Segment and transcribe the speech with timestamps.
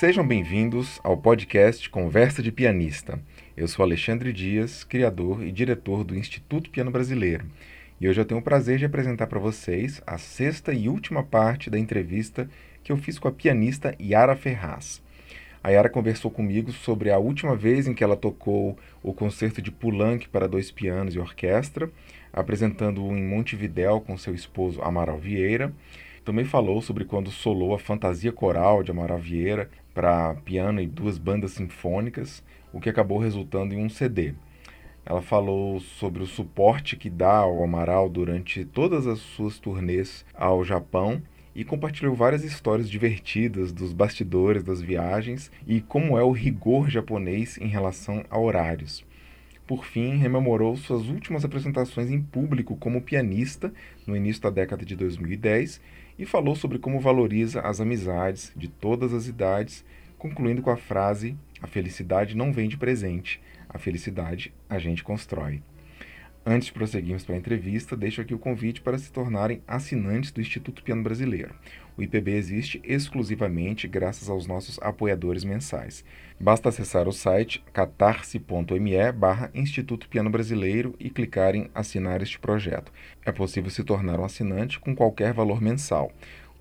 [0.00, 3.20] Sejam bem-vindos ao podcast Conversa de Pianista.
[3.54, 7.44] Eu sou Alexandre Dias, criador e diretor do Instituto Piano Brasileiro.
[8.00, 11.68] E hoje eu tenho o prazer de apresentar para vocês a sexta e última parte
[11.68, 12.48] da entrevista
[12.82, 15.02] que eu fiz com a pianista Yara Ferraz.
[15.62, 19.70] A Yara conversou comigo sobre a última vez em que ela tocou o concerto de
[19.70, 21.90] Poulenc para dois pianos e orquestra,
[22.32, 25.70] apresentando-o em Montevidéu com seu esposo Amaral Vieira.
[26.24, 31.18] Também falou sobre quando solou a fantasia coral de Amaral Vieira para piano e duas
[31.18, 34.34] bandas sinfônicas, o que acabou resultando em um CD.
[35.04, 40.64] Ela falou sobre o suporte que dá ao Amaral durante todas as suas turnês ao
[40.64, 41.22] Japão
[41.54, 47.58] e compartilhou várias histórias divertidas dos bastidores das viagens e como é o rigor japonês
[47.58, 49.04] em relação a horários.
[49.66, 53.72] Por fim, rememorou suas últimas apresentações em público como pianista
[54.06, 55.80] no início da década de 2010
[56.20, 59.82] e falou sobre como valoriza as amizades de todas as idades,
[60.18, 65.62] concluindo com a frase: A felicidade não vem de presente, a felicidade a gente constrói.
[66.44, 70.42] Antes de prosseguirmos para a entrevista, deixo aqui o convite para se tornarem assinantes do
[70.42, 71.54] Instituto Piano Brasileiro.
[72.00, 76.02] O IPB existe exclusivamente graças aos nossos apoiadores mensais.
[76.40, 82.90] Basta acessar o site catarse.me barra Instituto Piano Brasileiro e clicar em assinar este projeto.
[83.22, 86.10] É possível se tornar um assinante com qualquer valor mensal.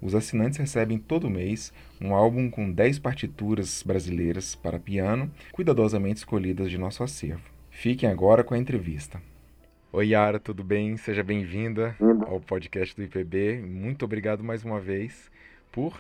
[0.02, 6.70] Os assinantes recebem todo mês um álbum com 10 partituras brasileiras para piano, cuidadosamente escolhidas
[6.70, 7.50] de nosso acervo.
[7.72, 9.22] Fiquem agora com a entrevista.
[9.92, 10.95] Oi, Yara, tudo bem?
[10.98, 11.95] Seja bem-vinda
[12.28, 13.59] ao podcast do IPB.
[13.59, 15.32] Muito obrigado mais uma vez
[15.72, 16.00] por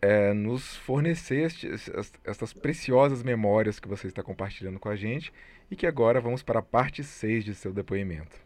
[0.00, 1.90] é, nos fornecer estes,
[2.24, 5.32] estas preciosas memórias que você está compartilhando com a gente
[5.68, 8.36] e que agora vamos para a parte 6 de seu depoimento.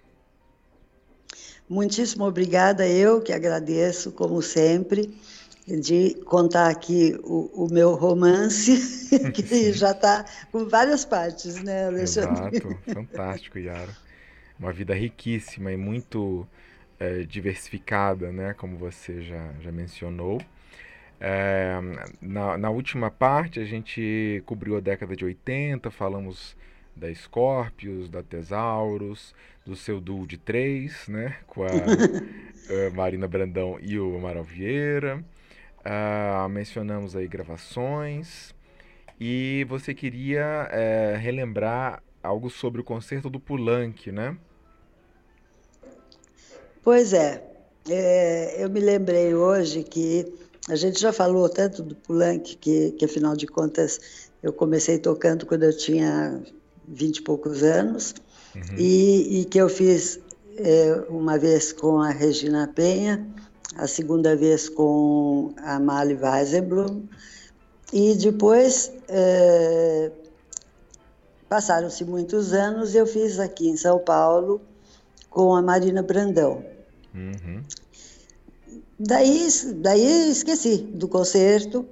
[1.69, 5.15] Muitíssimo obrigada, eu que agradeço, como sempre,
[5.67, 8.73] de contar aqui o, o meu romance,
[9.35, 12.57] que já está com várias partes, né, Alexandre?
[12.57, 14.08] Exato, fantástico, Yara
[14.59, 16.47] uma vida riquíssima e muito
[16.99, 20.41] é, diversificada, né, como você já, já mencionou.
[21.21, 21.79] É,
[22.21, 26.57] na, na última parte, a gente cobriu a década de 80, falamos
[26.95, 33.79] da Scorpius, da Tesaurus, do seu duo de três, né, com a, a Marina Brandão
[33.81, 35.23] e o Amaral Vieira.
[35.79, 38.55] Uh, mencionamos aí gravações
[39.19, 44.37] e você queria é, relembrar algo sobre o concerto do Poulenc, né?
[46.89, 47.45] Pois é,
[47.91, 50.33] é, eu me lembrei hoje que
[50.71, 54.01] a gente já falou tanto do Poulenc, que, que afinal de contas
[54.43, 56.41] eu comecei tocando quando eu tinha
[56.87, 58.15] vinte e poucos anos,
[58.57, 58.79] uhum.
[58.79, 60.19] e, e, que eu fiz
[60.57, 63.29] é, uma vez com a Regina Penha,
[63.77, 67.03] a segunda vez com a Mali Weisenblum,
[67.93, 70.11] e depois é,
[71.51, 74.59] passaram-se muitos anos, eu fiz aqui em São Paulo
[75.29, 76.78] com a Marina Brandão.
[77.19, 77.63] Uhum.
[78.99, 81.85] Daí, daí esqueci do concerto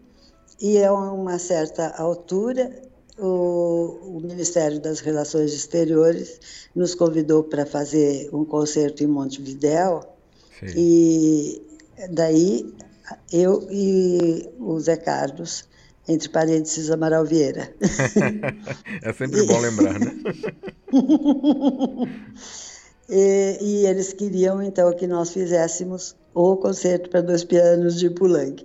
[0.61, 2.71] e a uma certa altura
[3.19, 10.05] o, o, Ministério das Relações Exteriores nos convidou para fazer um concerto em Montevidéu
[10.61, 10.67] Sim.
[10.77, 11.63] e
[12.11, 12.73] daí
[13.33, 15.65] eu e o Zé Carlos
[16.09, 17.75] entre parênteses Amaral Vieira.
[19.03, 20.15] é sempre bom lembrar, né?
[23.09, 28.65] E, e, eles queriam então que nós fizéssemos o concerto para dois pianos de Poulenc.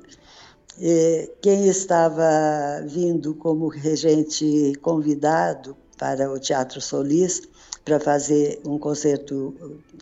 [1.41, 7.43] Quem estava vindo como regente convidado para o Teatro Solis
[7.85, 9.53] para fazer um concerto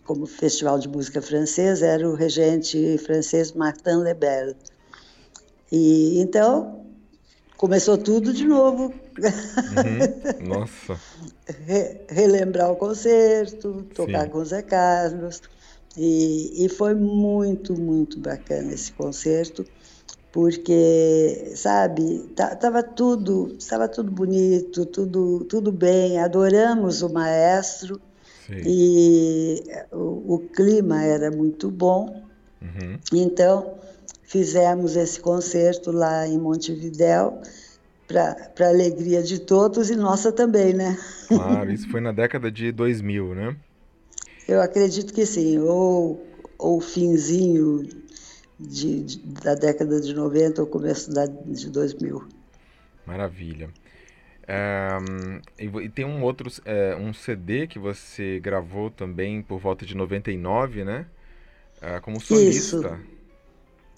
[0.05, 4.55] como Festival de Música Francesa era o regente francês Martin Lebel.
[5.71, 6.78] E então
[7.59, 8.93] começou tudo de novo.
[9.19, 10.47] Uhum.
[10.47, 10.97] Nossa.
[11.67, 14.29] Re, relembrar o concerto, tocar Sim.
[14.29, 15.41] com o Zé Carlos.
[15.97, 19.65] E, e foi muito, muito bacana esse concerto,
[20.31, 27.99] porque, sabe, estava tudo, estava tudo bonito, tudo, tudo bem, adoramos o maestro
[28.47, 28.61] Sim.
[28.65, 32.23] e o, o, clima era muito bom.
[32.61, 32.99] Uhum.
[33.11, 33.73] Então,
[34.29, 37.41] fizemos esse concerto lá em Montevidéu
[38.07, 40.97] para alegria de todos e nossa também, né?
[41.27, 43.57] Claro, isso foi na década de 2000, né?
[44.47, 46.23] Eu acredito que sim, ou
[46.59, 47.87] o finzinho
[48.59, 52.23] de, de, da década de 90 ou começo da, de 2000.
[53.07, 53.69] Maravilha.
[54.47, 54.89] É,
[55.57, 60.83] e, tem um outro, é, um CD que você gravou também por volta de 99,
[60.83, 61.07] né?
[61.81, 62.77] É, como solista.
[62.77, 63.18] Isso.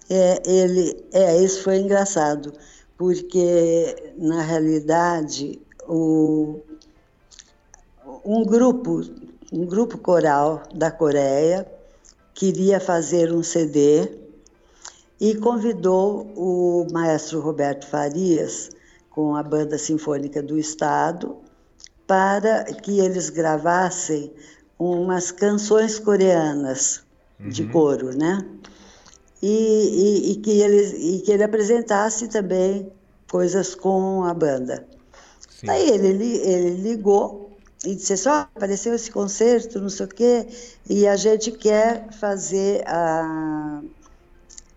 [0.09, 2.53] É, ele, é, isso foi engraçado,
[2.98, 6.59] porque, na realidade, o,
[8.25, 9.01] um grupo,
[9.51, 11.65] um grupo coral da Coreia
[12.33, 14.19] queria fazer um CD
[15.19, 18.71] e convidou o maestro Roberto Farias
[19.09, 21.38] com a Banda Sinfônica do Estado
[22.07, 24.33] para que eles gravassem
[24.80, 27.04] umas canções coreanas
[27.39, 27.50] uhum.
[27.50, 28.44] de coro, né?
[29.42, 32.92] E, e, e, que ele, e que ele apresentasse também
[33.30, 34.86] coisas com a banda.
[35.50, 35.70] Sim.
[35.70, 37.52] Aí ele, ele ligou
[37.86, 40.48] e disse assim, oh, apareceu esse concerto, não sei o quê,
[40.88, 43.82] e a gente quer fazer a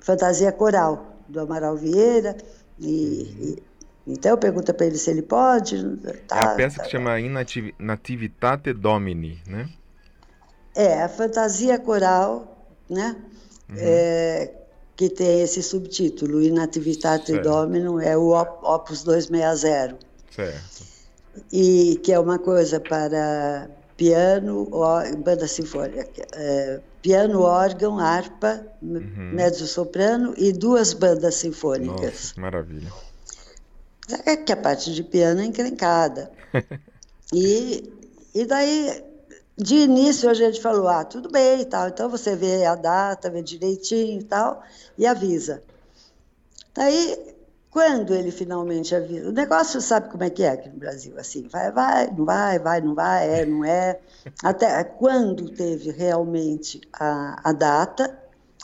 [0.01, 2.37] fantasia coral do Amaral Vieira,
[2.79, 3.63] e, e
[4.07, 5.97] então pergunta para ele se ele pode.
[6.29, 7.15] Tá, é a peça tá, que tá, chama
[7.79, 9.69] Nativitate Domini, né?
[10.75, 13.17] É, a fantasia coral, né?
[13.69, 13.77] Uhum.
[13.79, 14.53] É,
[14.97, 17.43] que tem esse subtítulo, Inativitate certo.
[17.43, 19.99] Domino, é o Opus 260.
[20.31, 20.95] Certo.
[21.53, 24.69] E que é uma coisa para piano,
[25.25, 29.33] banda sinfônica, é, piano, órgão, harpa, uhum.
[29.35, 32.03] mezzo-soprano e duas bandas sinfônicas.
[32.03, 32.93] Nossa, maravilha.
[34.27, 36.31] É que a parte de piano é encrencada.
[37.33, 37.93] e,
[38.35, 39.03] e daí
[39.56, 43.31] de início a gente falou, ah, tudo bem e tal, então você vê a data,
[43.31, 44.62] vê direitinho e tal,
[44.99, 45.62] e avisa.
[46.75, 47.35] Daí,
[47.71, 51.47] quando ele finalmente avisa, o negócio sabe como é que é aqui no Brasil, assim,
[51.47, 54.01] vai, vai, não vai, vai, não vai, é, não é.
[54.43, 58.19] Até quando teve realmente a, a data,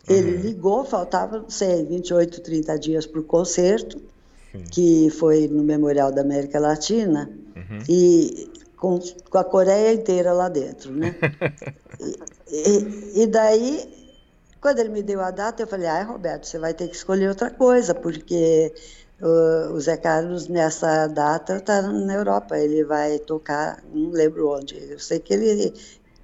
[0.09, 0.43] ele uhum.
[0.43, 4.03] ligou, faltava, não sei, 28, 30 dias para o concerto,
[4.51, 4.65] Sim.
[4.71, 7.79] que foi no Memorial da América Latina, uhum.
[7.89, 8.50] e
[8.81, 8.99] com,
[9.29, 11.15] com a Coreia inteira lá dentro, né?
[12.49, 14.17] e, e, e, daí,
[14.61, 17.29] quando ele me deu a data, eu falei, ah, Roberto, você vai ter que escolher
[17.29, 18.73] outra coisa, porque
[19.21, 24.77] uh, o Zé Carlos, nessa data, está na Europa, ele vai tocar, não lembro onde,
[24.91, 25.75] eu sei que ele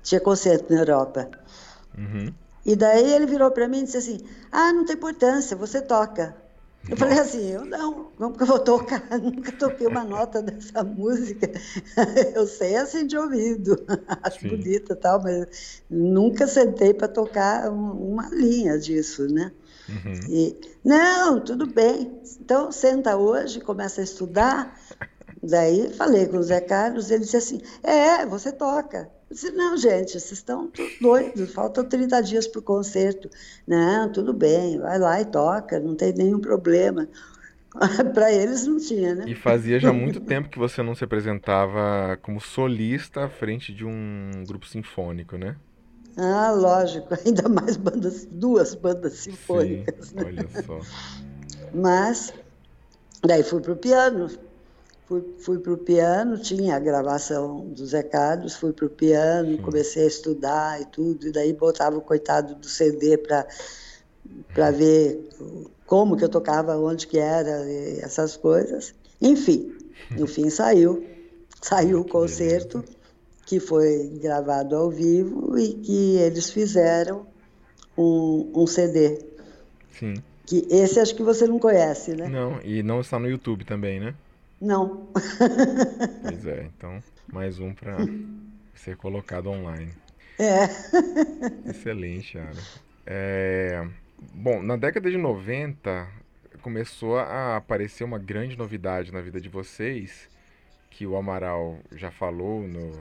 [0.02, 1.28] tinha concerto na Europa.
[1.96, 2.32] Uhum.
[2.64, 4.18] E daí ele virou para mim e disse assim,
[4.50, 6.34] ah, não tem importância, você toca.
[6.88, 9.02] Eu falei assim, eu não, como que eu vou tocar?
[9.18, 11.50] Nunca toquei uma nota dessa música.
[12.34, 13.76] Eu sei assim de ouvido,
[14.22, 14.48] acho Sim.
[14.48, 19.52] bonita e tal, mas nunca sentei para tocar uma linha disso, né?
[19.88, 20.20] Uhum.
[20.28, 22.20] E, não, tudo bem.
[22.40, 24.78] Então senta hoje, começa a estudar.
[25.42, 29.10] Daí falei com o Zé Carlos, ele disse assim: É, você toca.
[29.30, 30.70] Disse, não, gente, vocês estão
[31.00, 33.28] doidos, faltam 30 dias para o concerto.
[33.66, 37.08] Não, tudo bem, vai lá e toca, não tem nenhum problema.
[38.14, 39.24] para eles não tinha, né?
[39.26, 43.84] E fazia já muito tempo que você não se apresentava como solista à frente de
[43.84, 45.56] um grupo sinfônico, né?
[46.16, 50.08] Ah, lógico, ainda mais bandas, duas bandas sinfônicas.
[50.08, 50.24] Sim, né?
[50.24, 50.80] olha só.
[51.74, 52.32] Mas
[53.22, 54.30] daí fui para o piano,
[55.06, 59.62] Fui, fui para o piano, tinha a gravação dos recados, fui para o piano, Sim.
[59.62, 63.46] comecei a estudar e tudo, e daí botava o coitado do CD para
[64.52, 65.28] para ver
[65.86, 67.64] como que eu tocava, onde que era,
[68.00, 68.94] essas coisas.
[69.22, 69.72] Enfim,
[70.10, 71.06] no fim saiu,
[71.62, 72.84] saiu o concerto
[73.46, 77.26] que foi gravado ao vivo e que eles fizeram
[77.96, 79.24] um, um CD.
[79.92, 80.14] Sim.
[80.44, 82.28] Que esse acho que você não conhece, né?
[82.28, 84.14] Não, e não está no YouTube também, né?
[84.60, 85.12] Não.
[86.22, 87.96] pois é, então mais um para
[88.74, 89.92] ser colocado online.
[90.38, 90.64] É.
[91.68, 92.62] Excelente, Ara.
[93.04, 93.86] É,
[94.34, 96.08] bom, na década de 90
[96.62, 100.28] começou a aparecer uma grande novidade na vida de vocês,
[100.90, 102.92] que o Amaral já falou no,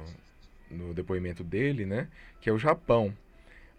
[0.69, 2.07] no depoimento dele, né?
[2.41, 3.15] Que é o Japão.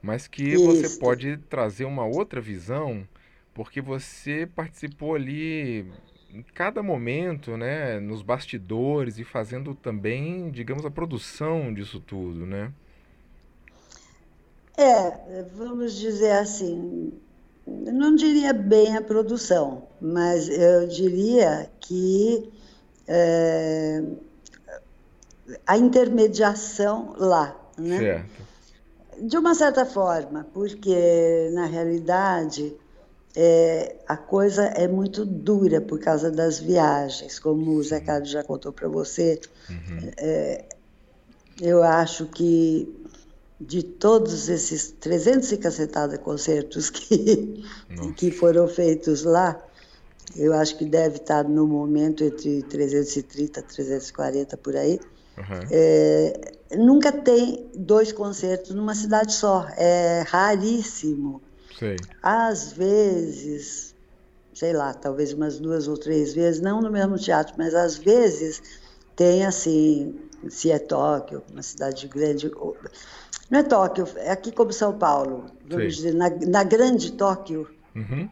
[0.03, 0.65] Mas que Isso.
[0.65, 3.07] você pode trazer uma outra visão,
[3.55, 5.91] porque você participou ali
[6.37, 12.71] em cada momento, né, nos bastidores e fazendo também, digamos, a produção disso tudo, né?
[14.77, 17.11] É, vamos dizer assim,
[17.67, 22.53] não diria bem a produção, mas eu diria que
[23.09, 24.05] é,
[25.67, 27.99] a intermediação lá, né?
[27.99, 28.47] Certo.
[29.23, 32.77] De uma certa forma, porque na realidade
[33.37, 38.43] é, a coisa é muito dura por causa das viagens, como o Zé Carlos já
[38.43, 39.39] contou para você.
[39.69, 40.11] Uhum.
[40.17, 40.65] É,
[41.61, 42.89] eu acho que
[43.61, 47.63] de todos esses 300 e cacetada concertos que,
[48.17, 49.63] que foram feitos lá,
[50.35, 54.99] eu acho que deve estar no momento entre 330 e 340 por aí.
[55.37, 55.69] Uhum.
[55.71, 59.67] É, nunca tem dois concertos numa cidade só.
[59.77, 61.43] É raríssimo.
[61.79, 61.97] Sei.
[62.23, 63.95] Às vezes,
[64.55, 68.63] sei lá, talvez umas duas ou três vezes, não no mesmo teatro, mas às vezes
[69.15, 70.19] tem assim,
[70.49, 72.51] se é Tóquio, uma cidade grande,
[73.51, 77.69] não é Tóquio, é aqui como São Paulo, vamos dizer, na, na grande Tóquio.
[77.95, 78.29] Uhum.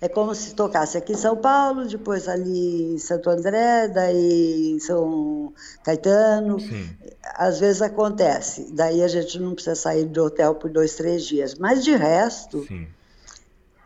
[0.00, 4.78] É como se tocasse aqui em São Paulo, depois ali em Santo André, daí em
[4.78, 6.60] São Caetano.
[6.60, 6.90] Sim.
[7.34, 8.72] Às vezes acontece.
[8.72, 11.54] Daí a gente não precisa sair do hotel por dois, três dias.
[11.54, 12.86] Mas de resto, Sim.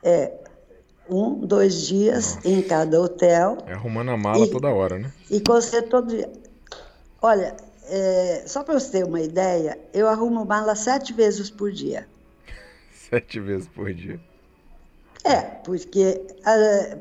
[0.03, 0.33] é
[1.09, 2.49] um, dois dias Nossa.
[2.49, 3.59] em cada hotel.
[3.67, 5.13] É arrumando a mala e, toda hora, né?
[5.31, 6.29] E concerto todo dia.
[7.23, 12.09] Olha, é, só para você ter uma ideia, eu arrumo mala sete vezes por dia.
[12.93, 14.21] sete vezes por dia.
[15.25, 16.27] É, porque,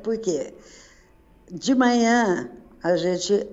[0.03, 0.53] porque
[1.49, 2.49] de manhã
[2.83, 3.47] a gente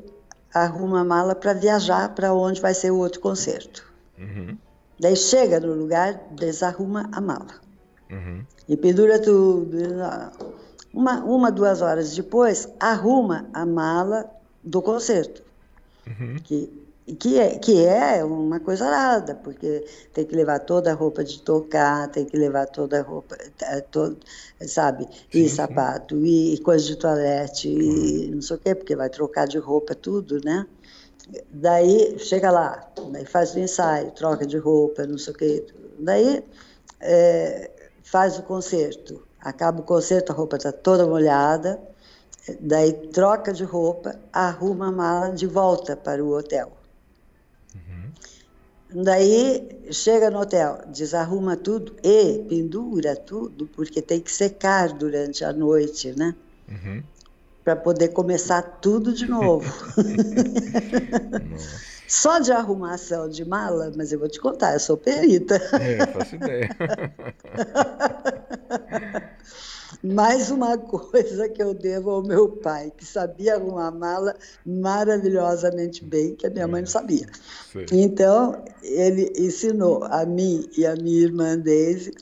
[0.52, 3.84] arruma a mala para viajar para onde vai ser o outro concerto.
[4.18, 4.56] Uhum.
[4.98, 7.60] Daí chega no lugar, desarruma a mala.
[8.10, 8.44] Uhum.
[8.68, 9.76] E pendura tudo.
[10.92, 14.30] Uma, uma, duas horas depois, arruma a mala
[14.64, 15.42] do concerto.
[16.06, 16.36] Uhum.
[16.42, 21.22] Que que é, que é uma coisa nada, porque tem que levar toda a roupa
[21.22, 24.18] de tocar, tem que levar toda a roupa, é, todo,
[24.66, 25.06] sabe?
[25.32, 26.54] E sim, sapato, sim.
[26.54, 30.40] E, coisa de toalete, e não sei o quê, porque vai trocar de roupa tudo,
[30.44, 30.66] né?
[31.50, 35.66] Daí chega lá, daí faz o ensaio, troca de roupa, não sei o quê.
[36.00, 36.44] Daí
[37.00, 37.70] é,
[38.02, 39.24] faz o concerto.
[39.40, 41.80] Acaba o concerto, a roupa está toda molhada,
[42.60, 46.72] daí troca de roupa, arruma a mala de volta para o hotel.
[48.92, 55.52] Daí chega no hotel, desarruma tudo e pendura tudo, porque tem que secar durante a
[55.52, 56.34] noite, né?
[56.68, 57.02] Uhum.
[57.64, 59.66] Para poder começar tudo de novo.
[62.06, 65.56] Só de arrumação de mala, mas eu vou te contar, eu sou perita.
[65.56, 66.68] É, faço ideia.
[70.12, 74.34] Mais uma coisa que eu devo ao meu pai, que sabia arrumar mala
[74.64, 77.26] maravilhosamente bem, que a minha mãe não sabia.
[77.72, 77.84] Sim.
[77.92, 82.12] Então, ele ensinou a mim e a minha irmã Daisy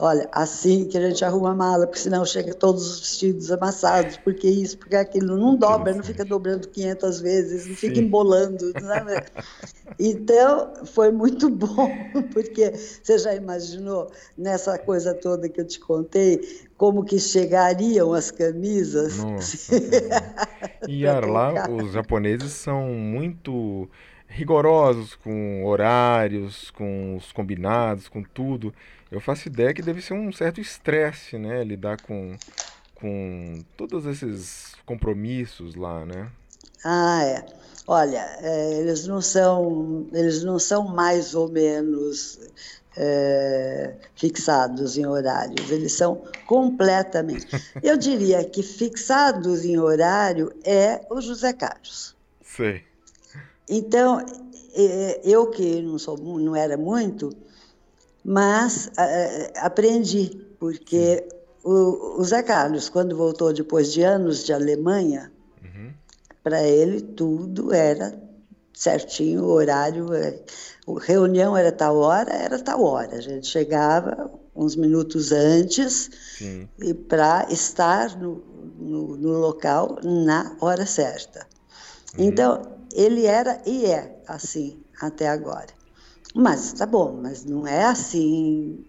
[0.00, 4.16] Olha, assim que a gente arruma a mala, porque senão chega todos os vestidos amassados,
[4.18, 5.36] porque isso, porque aquilo.
[5.36, 8.72] Não dobra, não fica dobrando 500 vezes, não fica embolando.
[8.80, 9.24] Sabe?
[9.98, 11.90] Então, foi muito bom,
[12.32, 16.40] porque você já imaginou, nessa coisa toda que eu te contei,
[16.76, 19.18] como que chegariam as camisas?
[19.18, 19.74] Nossa.
[20.88, 23.88] e lá, os japoneses são muito
[24.28, 28.72] rigorosos com horários, com os combinados, com tudo.
[29.10, 31.64] Eu faço ideia que deve ser um certo estresse, né?
[31.64, 32.36] Lidar com,
[32.94, 36.30] com todos esses compromissos lá, né?
[36.84, 37.46] Ah, é.
[37.86, 42.38] Olha, é, eles não são, eles não são mais ou menos
[42.98, 47.46] é, fixados em horários, eles são completamente.
[47.82, 52.14] Eu diria que fixados em horário é o José Carlos.
[52.44, 52.82] Sei.
[53.66, 54.24] Então,
[54.74, 57.30] é, eu que não, sou, não era muito,
[58.28, 58.90] mas
[59.56, 61.26] aprendi, porque
[61.64, 65.32] o, o, Zé Carlos, quando voltou depois de anos de Alemanha,
[65.64, 65.90] uhum.
[66.44, 68.20] para ele tudo era
[68.74, 70.38] certinho, o horário, é,
[71.00, 73.16] reunião era tal hora, era tal hora.
[73.16, 76.68] A gente chegava uns minutos antes Sim.
[76.78, 78.44] e para estar no,
[78.78, 81.46] no, no, local na hora certa.
[82.18, 82.24] Uhum.
[82.24, 85.77] Então, ele era e é assim até agora.
[86.38, 88.86] Mas tá bom, mas não é assim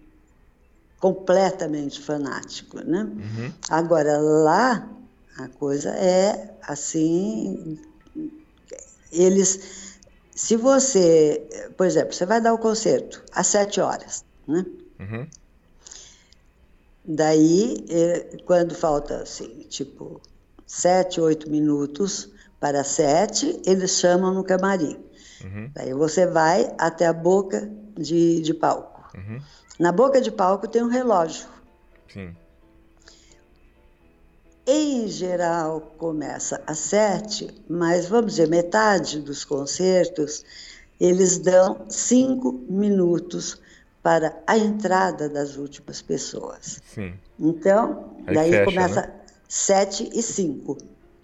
[1.00, 3.02] completamente fanático, né?
[3.02, 3.52] Uhum.
[3.68, 4.88] Agora lá
[5.36, 7.76] a coisa é assim,
[9.10, 9.98] eles,
[10.32, 11.44] se você,
[11.76, 14.64] por exemplo, você vai dar o concerto às sete horas, né?
[15.00, 15.26] Uhum.
[17.04, 20.20] Daí, eh, quando falta assim, tipo
[20.64, 22.30] sete, oito minutos
[22.60, 25.09] para sete, eles chamam no camarim.
[25.44, 25.70] Uhum.
[25.74, 29.16] Daí você vai até a boca de, de palco.
[29.16, 29.40] Uhum.
[29.78, 31.48] Na boca de palco tem um relógio.
[32.08, 32.34] Sim.
[34.66, 40.44] Em geral, começa às sete, mas vamos dizer, metade dos concertos,
[41.00, 43.60] eles dão cinco minutos
[44.02, 46.80] para a entrada das últimas pessoas.
[46.84, 47.14] Sim.
[47.38, 49.20] Então, Aí daí fecha, começa né?
[49.48, 50.76] sete e cinco,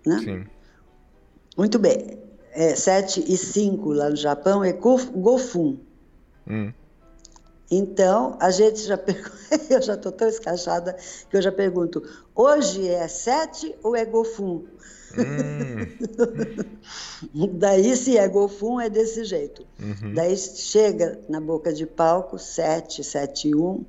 [0.05, 0.19] né?
[0.25, 0.47] Sim.
[1.57, 2.26] Muito bem
[2.57, 5.77] é, 7 e 5 lá no Japão é Gofun.
[6.49, 6.73] Hum.
[7.71, 8.99] Então, a gente já
[9.69, 10.97] eu já estou tão escachada
[11.29, 12.03] que eu já pergunto,
[12.35, 14.65] hoje é 7 ou é Gofun?
[15.19, 15.87] Hum.
[17.59, 19.67] Daí, se é Gofun, é desse jeito.
[19.79, 20.15] Uhum.
[20.15, 23.85] Daí chega na boca de palco, 7, 7 e 1.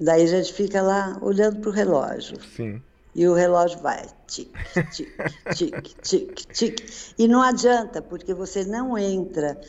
[0.00, 2.38] Daí a gente fica lá olhando para o relógio.
[2.56, 2.82] Sim.
[3.14, 4.50] E o relógio vai tic,
[4.90, 5.12] tic,
[5.54, 7.14] tic, tic, tic.
[7.18, 9.60] E não adianta, porque você não entra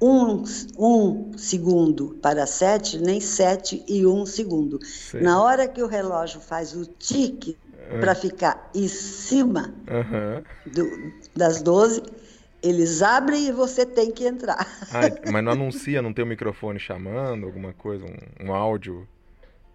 [0.00, 0.44] um,
[0.78, 4.84] um segundo para sete, nem sete e um segundo.
[4.84, 5.20] Sim.
[5.20, 7.56] Na hora que o relógio faz o tique
[7.90, 8.00] uhum.
[8.00, 10.42] para ficar em cima uhum.
[10.70, 12.02] do, das 12,
[12.62, 14.66] eles abrem e você tem que entrar.
[14.92, 19.08] Ah, mas não anuncia, não tem o um microfone chamando, alguma coisa, um, um áudio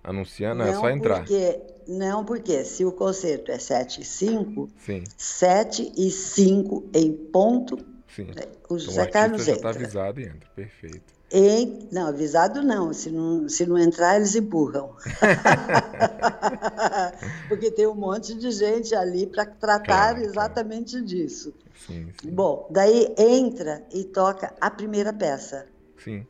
[0.05, 1.19] anunciando, não, é só entrar.
[1.19, 5.03] Porque, não, porque se o concerto é 7 e 5, Sim.
[5.17, 8.25] 7 e 5 em ponto, Sim.
[8.25, 11.15] Né, o José então, o Carlos já está avisado e entra, perfeito.
[11.31, 12.93] Em, não, avisado não.
[12.93, 13.49] Se, não.
[13.49, 14.95] se não entrar, eles empurram.
[17.49, 21.05] Porque tem um monte de gente ali para tratar claro, exatamente claro.
[21.05, 21.53] disso.
[21.85, 22.29] Sim, sim.
[22.29, 25.65] Bom, daí entra e toca a primeira peça.
[26.01, 26.25] Sim.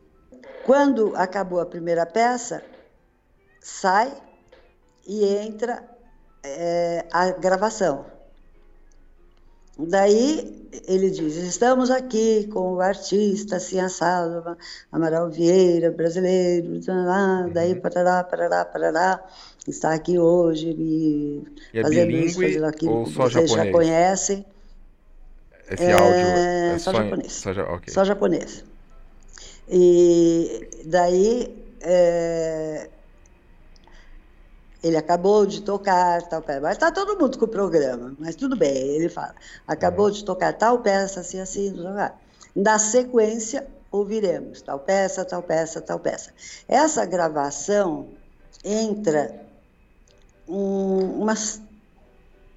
[0.64, 2.64] Quando acabou a primeira peça,
[3.66, 4.12] sai
[5.04, 5.82] e entra
[6.44, 8.06] é, a gravação.
[9.76, 14.56] Daí ele diz: estamos aqui com o artista assim assado,
[14.90, 17.52] Amaral Vieira, brasileiro, uhum.
[17.52, 19.24] daí parará, parará, parará,
[19.66, 21.44] está aqui hoje e,
[21.74, 23.66] e é fazendo isso, fazendo aquilo que só vocês japonês?
[23.66, 24.46] já conhecem.
[25.68, 27.32] Esse é, áudio é só, só japonês.
[27.32, 27.94] Só, okay.
[27.94, 28.64] só, japonês.
[29.68, 32.88] E daí é,
[34.86, 38.56] ele acabou de tocar tal peça, mas está todo mundo com o programa, mas tudo
[38.56, 39.34] bem, ele fala,
[39.66, 41.74] acabou de tocar tal peça, assim, assim,
[42.54, 46.30] na sequência ouviremos tal peça, tal peça, tal peça.
[46.68, 48.08] Essa gravação
[48.64, 49.40] entra
[50.48, 51.60] um, umas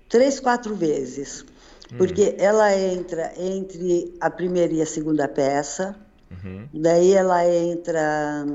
[0.07, 1.45] três, quatro vezes,
[1.91, 1.97] hum.
[1.97, 5.95] porque ela entra entre a primeira e a segunda peça,
[6.31, 6.67] uhum.
[6.73, 8.45] daí ela entra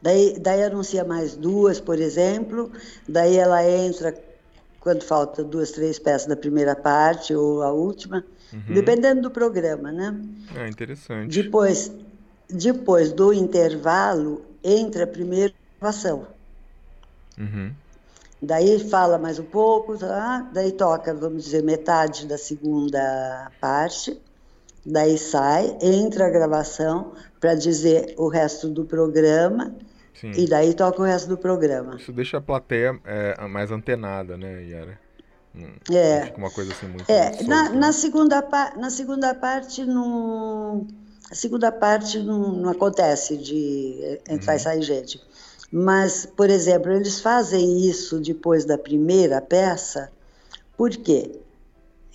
[0.00, 2.70] Daí, daí anuncia mais duas, por exemplo,
[3.08, 4.14] daí ela entra
[4.80, 8.74] quando falta duas, três peças da primeira parte ou a última, uhum.
[8.74, 10.18] dependendo do programa, né?
[10.54, 11.42] É interessante.
[11.42, 11.90] Depois,
[12.48, 16.26] depois do intervalo, entra a primeira gravação.
[17.36, 17.72] Uhum.
[18.40, 20.48] Daí fala mais um pouco, tá?
[20.52, 24.16] daí toca, vamos dizer, metade da segunda parte,
[24.90, 29.74] daí sai, entra a gravação para dizer o resto do programa
[30.20, 30.32] Sim.
[30.32, 31.94] E daí toca o resto do programa.
[31.94, 34.98] Isso deixa a plateia é, mais antenada, né, Yara?
[35.90, 36.26] é.
[36.26, 37.08] Fica uma coisa assim muito.
[37.08, 37.78] É, solta, na, né?
[37.78, 40.86] na, segunda, na segunda parte não.
[41.30, 44.56] A segunda parte não, não acontece de entrar uhum.
[44.56, 45.22] e sair gente.
[45.70, 50.10] Mas, por exemplo, eles fazem isso depois da primeira peça,
[50.76, 51.38] por quê?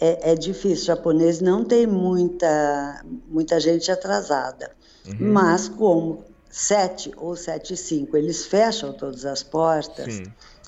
[0.05, 4.71] É, é difícil, o japonês não tem muita, muita gente atrasada.
[5.07, 5.31] Uhum.
[5.31, 10.23] Mas, como 7 ou 7 e 5, eles fecham todas as portas Sim.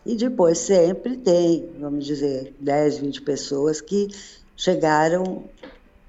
[0.06, 4.08] e depois sempre tem, vamos dizer, 10, 20 pessoas que
[4.56, 5.44] chegaram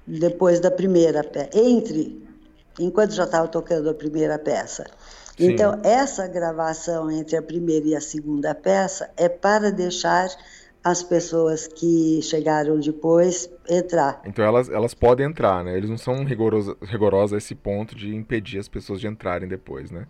[0.07, 2.25] depois da primeira peça, entre,
[2.79, 4.85] enquanto já estava tocando a primeira peça.
[5.37, 5.51] Sim.
[5.51, 10.29] Então, essa gravação entre a primeira e a segunda peça é para deixar
[10.83, 14.21] as pessoas que chegaram depois entrar.
[14.25, 15.75] Então elas, elas podem entrar, né?
[15.75, 19.91] Eles não são rigorosos, rigorosos a esse ponto de impedir as pessoas de entrarem depois,
[19.91, 20.07] né?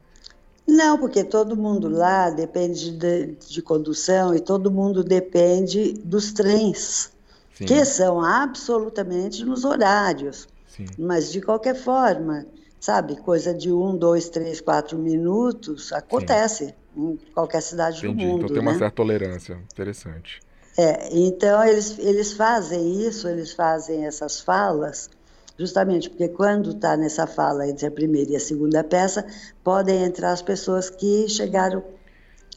[0.67, 7.11] Não, porque todo mundo lá depende de, de condução e todo mundo depende dos trens,
[7.53, 7.65] Sim.
[7.65, 10.47] que são absolutamente nos horários.
[10.67, 10.85] Sim.
[10.99, 12.45] Mas de qualquer forma,
[12.81, 16.73] sabe, coisa de um, dois, três, quatro minutos acontece Sim.
[16.97, 18.25] em qualquer cidade Entendi.
[18.25, 18.43] do mundo.
[18.43, 18.71] Então tem né?
[18.71, 19.57] uma certa tolerância.
[19.71, 20.41] Interessante.
[20.77, 25.09] É, então eles, eles fazem isso, eles fazem essas falas,
[25.57, 29.25] justamente porque quando está nessa fala entre a primeira e a segunda peça,
[29.63, 31.83] podem entrar as pessoas que chegaram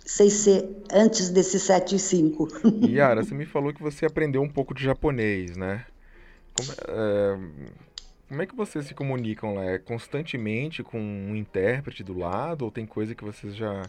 [0.04, 2.48] sem ser antes desse 7 e 5.
[2.86, 5.86] Yara, você me falou que você aprendeu um pouco de japonês, né?
[6.54, 7.38] Como é,
[8.28, 9.64] como é que vocês se comunicam lá?
[9.64, 13.82] É constantemente com um intérprete do lado ou tem coisa que vocês já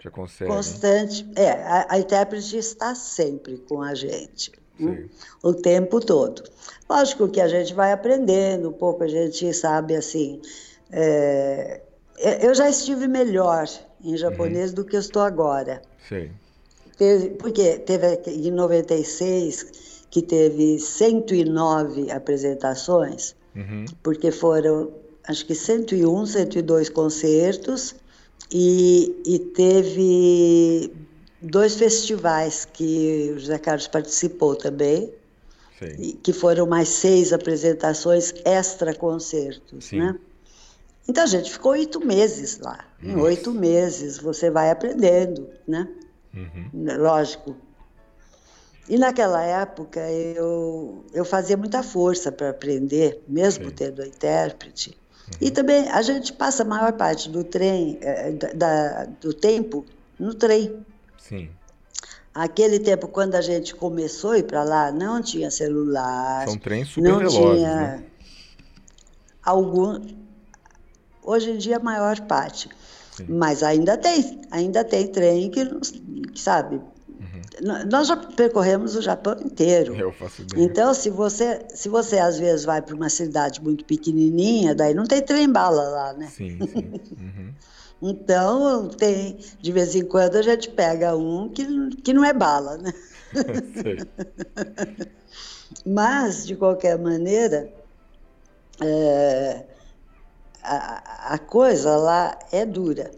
[0.00, 0.50] já consegue.
[0.50, 1.30] Constante.
[1.36, 4.52] É, a, a intérprete está sempre com a gente.
[4.80, 5.08] Hum,
[5.42, 6.42] o tempo todo.
[6.88, 10.40] Lógico que a gente vai aprendendo um pouco, a gente sabe assim.
[10.90, 11.82] É,
[12.40, 13.68] eu já estive melhor
[14.02, 14.76] em japonês uhum.
[14.76, 15.82] do que eu estou agora.
[16.08, 16.30] Sim.
[16.96, 23.84] Teve, porque teve em 96 que teve 109 apresentações, uhum.
[24.02, 24.90] porque foram
[25.24, 27.94] acho que 101, 102 concertos
[28.50, 30.92] e, e teve
[31.40, 35.12] dois festivais que o José Carlos participou também,
[35.78, 36.18] Sim.
[36.22, 40.18] que foram mais seis apresentações extra-concertos, né?
[41.08, 42.84] Então a gente ficou oito meses lá.
[43.02, 43.18] Nossa.
[43.18, 45.88] Em oito meses você vai aprendendo, né?
[46.34, 46.70] Uhum.
[46.98, 47.56] Lógico.
[48.88, 53.74] E naquela época eu, eu fazia muita força para aprender, mesmo Sim.
[53.74, 54.99] tendo a intérprete.
[55.32, 55.38] Uhum.
[55.40, 59.84] E também a gente passa a maior parte do trem, eh, da, do tempo
[60.18, 60.84] no trem.
[61.18, 61.48] Sim.
[62.34, 66.46] Aquele tempo, quando a gente começou a ir para lá, não tinha celular.
[66.46, 68.04] São trens super não tinha né?
[69.42, 70.00] algum.
[71.22, 72.68] Hoje em dia, a maior parte.
[73.16, 73.26] Sim.
[73.28, 75.60] Mas ainda tem, ainda tem trem que,
[76.34, 76.82] sabe, uhum.
[77.62, 79.94] Nós já percorremos o Japão inteiro.
[79.96, 80.64] Eu faço bem.
[80.64, 85.04] Então, se você, se você às vezes vai para uma cidade muito pequenininha, daí não
[85.04, 86.26] tem trem bala lá, né?
[86.28, 86.92] Sim, sim.
[87.18, 87.54] Uhum.
[88.10, 91.64] então, tem, de vez em quando a gente pega um que,
[91.96, 92.92] que não é bala, né?
[95.86, 97.72] Mas, de qualquer maneira,
[98.82, 99.64] é,
[100.62, 103.10] a, a coisa lá é dura.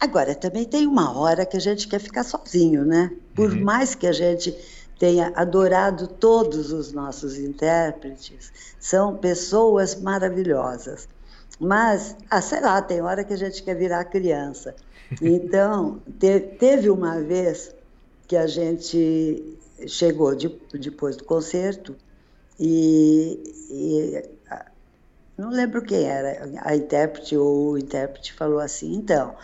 [0.00, 3.12] Agora, também tem uma hora que a gente quer ficar sozinho, né?
[3.34, 3.62] Por uhum.
[3.62, 4.56] mais que a gente
[4.98, 11.06] tenha adorado todos os nossos intérpretes, são pessoas maravilhosas.
[11.58, 14.74] Mas, ah, sei lá, tem hora que a gente quer virar criança.
[15.20, 17.74] Então, te, teve uma vez
[18.26, 21.96] que a gente chegou de, depois do concerto
[22.58, 24.30] e, e
[25.36, 29.34] não lembro quem era, a intérprete ou o intérprete falou assim, então,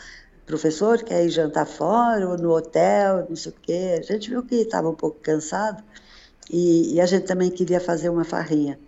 [0.47, 3.97] professor quer ir jantar fora ou no hotel, não sei o quê.
[3.99, 5.83] A gente viu que estava um pouco cansado
[6.51, 8.79] e, e, a gente também queria fazer uma farrinha.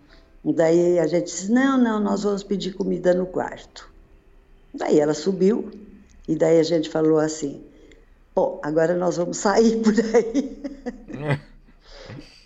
[0.43, 3.91] Daí a gente disse, não, não, nós vamos pedir comida no quarto.
[4.73, 5.69] Daí ela subiu
[6.27, 7.61] e daí a gente falou assim,
[8.33, 10.63] bom, agora nós vamos sair por aí.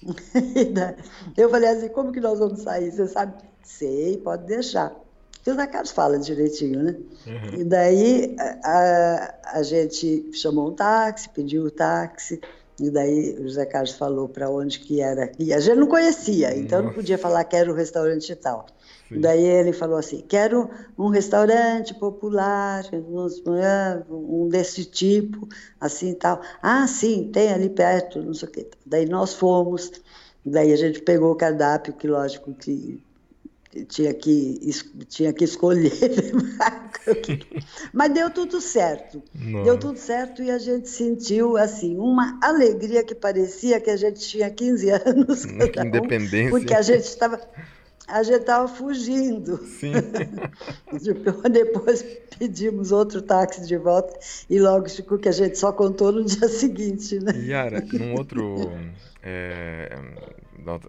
[1.38, 2.92] eu falei assim, como que nós vamos sair?
[2.92, 4.94] Você sabe Sei, pode deixar.
[5.46, 6.96] Zé Carlos fala direitinho, né?
[7.28, 7.62] Uhum.
[7.62, 12.40] E daí a, a, gente chamou um táxi, pediu o táxi,
[12.80, 15.32] e daí o José Carlos falou para onde que era.
[15.38, 16.88] E a gente não conhecia, então Nossa.
[16.90, 18.66] não podia falar que era o restaurante e tal.
[19.10, 19.20] Sim.
[19.20, 22.84] Daí ele falou assim: quero um restaurante popular,
[24.10, 25.48] um desse tipo,
[25.80, 26.42] assim e tal.
[26.62, 28.70] Ah, sim, tem ali perto, não sei o quê.
[28.86, 29.92] Daí nós fomos,
[30.46, 33.04] daí a gente pegou o cardápio, que lógico que
[33.88, 34.60] tinha que,
[35.08, 35.92] tinha que escolher.
[37.92, 39.24] Mas deu tudo certo.
[39.34, 44.20] Deu tudo certo e a gente sentiu assim uma alegria que parecia que a gente
[44.20, 45.46] tinha 15 anos.
[45.46, 46.48] Que independência.
[46.48, 47.40] Um, porque a gente estava
[48.08, 49.58] a gente estava fugindo.
[49.66, 49.94] Sim.
[51.52, 52.04] Depois
[52.38, 56.50] pedimos outro táxi de volta e logo ficou que a gente só contou no dia
[56.50, 57.32] seguinte, né?
[57.38, 58.72] Yara, num outro
[59.24, 59.98] é,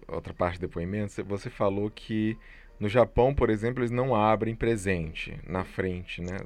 [0.07, 2.37] outra parte do depoimento, você falou que
[2.79, 6.39] no Japão, por exemplo, eles não abrem presente na frente, né,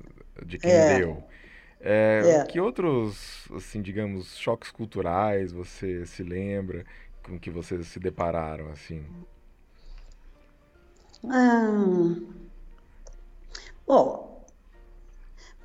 [0.46, 0.98] de quem é.
[0.98, 1.24] deu.
[1.82, 2.46] É, é.
[2.46, 6.86] Que outros, assim, digamos, choques culturais você se lembra
[7.24, 9.04] com que vocês se depararam, assim?
[11.28, 12.16] Ah,
[13.88, 14.46] bom,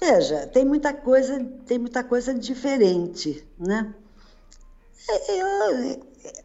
[0.00, 3.94] veja, tem muita coisa, tem muita coisa diferente, né?
[5.28, 5.46] Eu,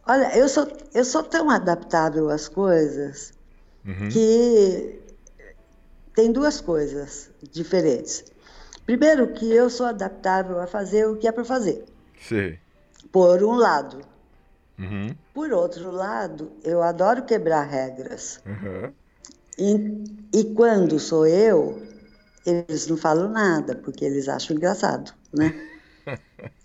[0.06, 3.32] olha, eu sou, eu sou tão adaptável às coisas
[3.84, 4.08] uhum.
[4.08, 5.00] que
[6.14, 8.24] tem duas coisas diferentes.
[8.84, 11.84] Primeiro, que eu sou adaptável a fazer o que é para fazer.
[12.20, 12.56] Sim.
[13.12, 14.00] Por um lado.
[14.78, 15.14] Uhum.
[15.32, 18.40] Por outro lado, eu adoro quebrar regras.
[18.46, 18.92] Uhum.
[19.58, 21.82] E, e quando sou eu,
[22.46, 25.54] eles não falam nada, porque eles acham engraçado, né?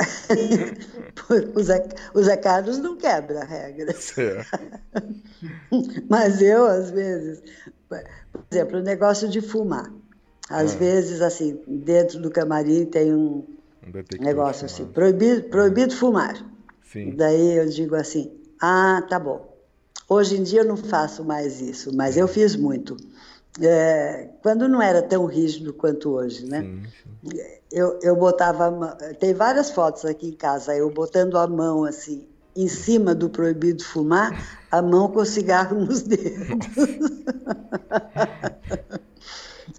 [2.14, 4.14] o, Zé, Carlos não quebra regras.
[4.20, 4.44] É.
[6.08, 7.42] Mas eu, às vezes,
[7.88, 8.02] por
[8.50, 9.90] exemplo, o negócio de fumar.
[10.48, 10.78] Às ah.
[10.78, 13.44] vezes, assim, dentro do camarim tem um,
[13.86, 16.44] um negócio assim, proibido, proibido fumar.
[16.84, 17.14] Sim.
[17.14, 19.48] Daí eu digo assim, ah, tá bom.
[20.08, 22.96] Hoje em dia eu não faço mais isso, mas eu fiz muito.
[23.60, 26.62] É, quando não era tão rígido quanto hoje, né?
[26.62, 26.82] Sim,
[27.30, 27.59] sim.
[27.72, 32.66] Eu, eu botava, tem várias fotos aqui em casa, eu botando a mão assim em
[32.66, 36.66] cima do proibido fumar, a mão com o cigarro nos dedos.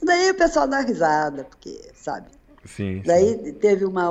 [0.02, 2.28] Daí o pessoal dá risada, porque, sabe?
[2.66, 3.04] Sim.
[3.06, 3.54] Daí sim.
[3.54, 4.10] teve uma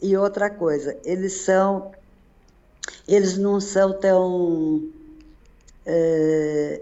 [0.00, 1.90] e outra coisa, eles são,
[3.06, 4.88] eles não são tão
[5.84, 6.80] é,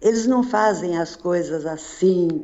[0.00, 2.42] eles não fazem as coisas assim,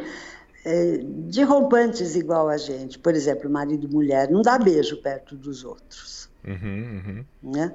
[1.28, 2.98] de rompantes igual a gente.
[2.98, 6.28] Por exemplo, marido e mulher não dá beijo perto dos outros.
[6.46, 7.52] Uhum, uhum.
[7.52, 7.72] Né?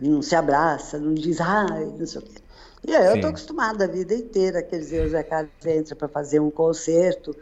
[0.00, 2.42] Não se abraça, não diz, ai, não sei o quê.
[2.86, 6.38] E eu estou acostumada a vida inteira, quer dizer, o Zé Carlos entra para fazer
[6.38, 7.34] um concerto,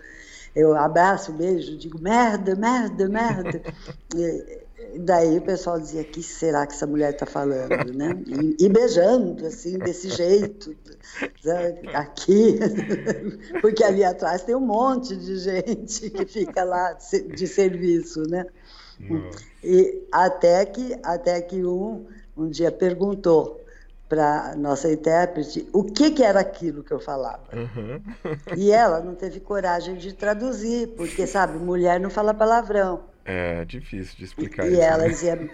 [0.54, 3.62] eu abraço, beijo, digo merda, merda, merda.
[4.98, 8.22] daí o pessoal dizia, que será que essa mulher está falando, né?
[8.26, 10.76] E, e, beijando, assim, desse jeito,
[11.44, 11.80] né?
[11.92, 12.58] aqui,
[13.60, 18.46] porque ali atrás tem um monte de gente que fica lá de serviço, né?
[19.62, 23.60] E até que, até que um, um dia perguntou,
[24.08, 27.42] para nossa intérprete o que, que era aquilo que eu falava.
[27.52, 28.00] Uhum.
[28.56, 33.13] e ela não teve coragem de traduzir, porque, sabe, mulher não fala palavrão.
[33.24, 34.76] É difícil de explicar e, isso.
[34.76, 35.08] E ela né?
[35.08, 35.50] dizia,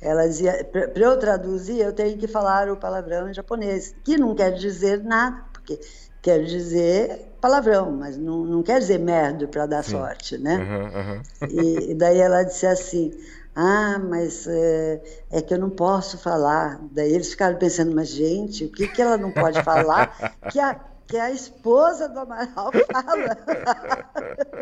[0.00, 4.34] ela dizia para eu traduzir, eu tenho que falar o palavrão em japonês, que não
[4.34, 5.78] quer dizer nada, porque
[6.22, 9.92] quer dizer palavrão, mas não, não quer dizer merda para dar Sim.
[9.92, 10.56] sorte, né?
[10.56, 11.22] Uhum, uhum.
[11.50, 13.12] E, e daí ela disse assim,
[13.54, 16.80] ah, mas é, é, que eu não posso falar.
[16.92, 20.80] Daí eles ficaram pensando, mas gente, o que, que ela não pode falar que a,
[21.06, 23.36] que a esposa do Amaral fala?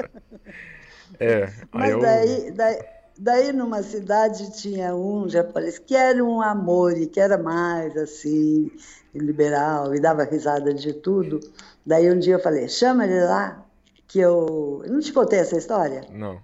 [1.18, 2.00] É, mas eu...
[2.00, 2.78] daí, daí,
[3.18, 8.70] daí numa cidade tinha um japonês que era um amor e que era mais assim,
[9.14, 11.40] liberal e dava risada de tudo.
[11.84, 13.64] Daí um dia eu falei, chama ele lá,
[14.06, 14.82] que eu...
[14.84, 16.02] eu não te contei essa história?
[16.10, 16.40] Não.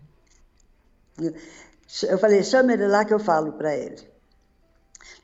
[2.02, 4.14] Eu falei, chama ele lá que eu falo para ele.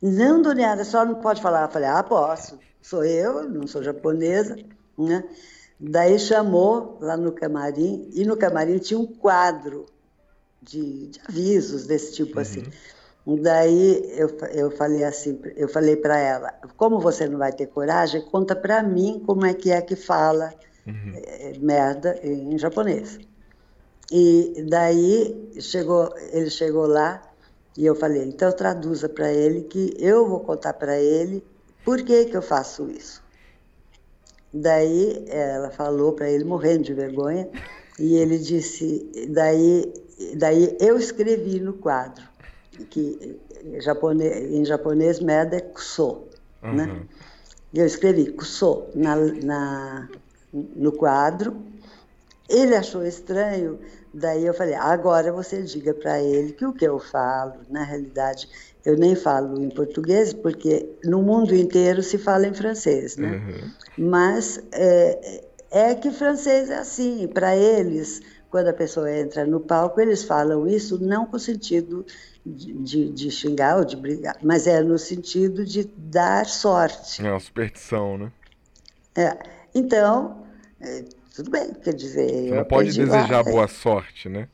[0.01, 1.65] Não, dona só não pode falar.
[1.65, 2.59] Eu falei, ah, posso.
[2.81, 4.57] Sou eu, não sou japonesa.
[4.97, 5.25] Né?
[5.81, 9.87] Daí chamou lá no camarim, e no camarim tinha um quadro
[10.61, 12.43] de, de avisos desse tipo uhum.
[12.43, 12.65] assim.
[13.43, 18.21] Daí eu, eu falei assim, eu falei para ela, como você não vai ter coragem,
[18.27, 20.53] conta para mim como é que é que fala
[20.87, 21.13] uhum.
[21.15, 23.19] é, merda em japonês.
[24.11, 27.23] E daí chegou, ele chegou lá
[27.77, 31.45] e eu falei, então traduza para ele que eu vou contar para ele
[31.85, 33.23] por que, que eu faço isso.
[34.53, 37.49] Daí ela falou para ele, morrendo de vergonha,
[37.99, 39.93] e ele disse, daí,
[40.37, 42.25] daí eu escrevi no quadro,
[42.89, 43.39] que
[43.79, 46.25] japonês, em japonês meda é kuso,
[46.63, 46.75] uhum.
[46.75, 47.03] né?
[47.73, 50.09] Eu escrevi kuso na, na,
[50.53, 51.57] no quadro.
[52.49, 53.79] Ele achou estranho,
[54.13, 58.49] Daí eu falei, agora você diga para ele que o que eu falo, na realidade,
[58.85, 63.37] eu nem falo em português, porque no mundo inteiro se fala em francês, né?
[63.37, 64.09] Uhum.
[64.09, 70.01] Mas é, é que francês é assim, para eles, quando a pessoa entra no palco,
[70.01, 72.05] eles falam isso não com o sentido
[72.45, 77.25] de, de, de xingar ou de brigar, mas é no sentido de dar sorte.
[77.25, 78.33] É uma superstição, né?
[79.15, 79.39] É.
[79.75, 80.45] Então,
[80.81, 82.49] é, tudo bem, quer dizer.
[82.49, 84.49] Você não pode desejar lá, boa sorte, né?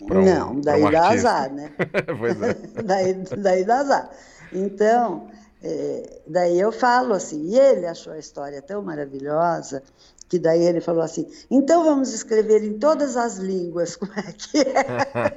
[0.00, 1.72] Um, não, daí um dá azar, né?
[2.18, 2.54] pois é.
[2.82, 4.10] daí, daí dá azar.
[4.52, 5.28] Então,
[5.62, 9.82] é, daí eu falo assim, e ele achou a história tão maravilhosa
[10.28, 14.58] que daí ele falou assim, então vamos escrever em todas as línguas como é que
[14.58, 15.32] é.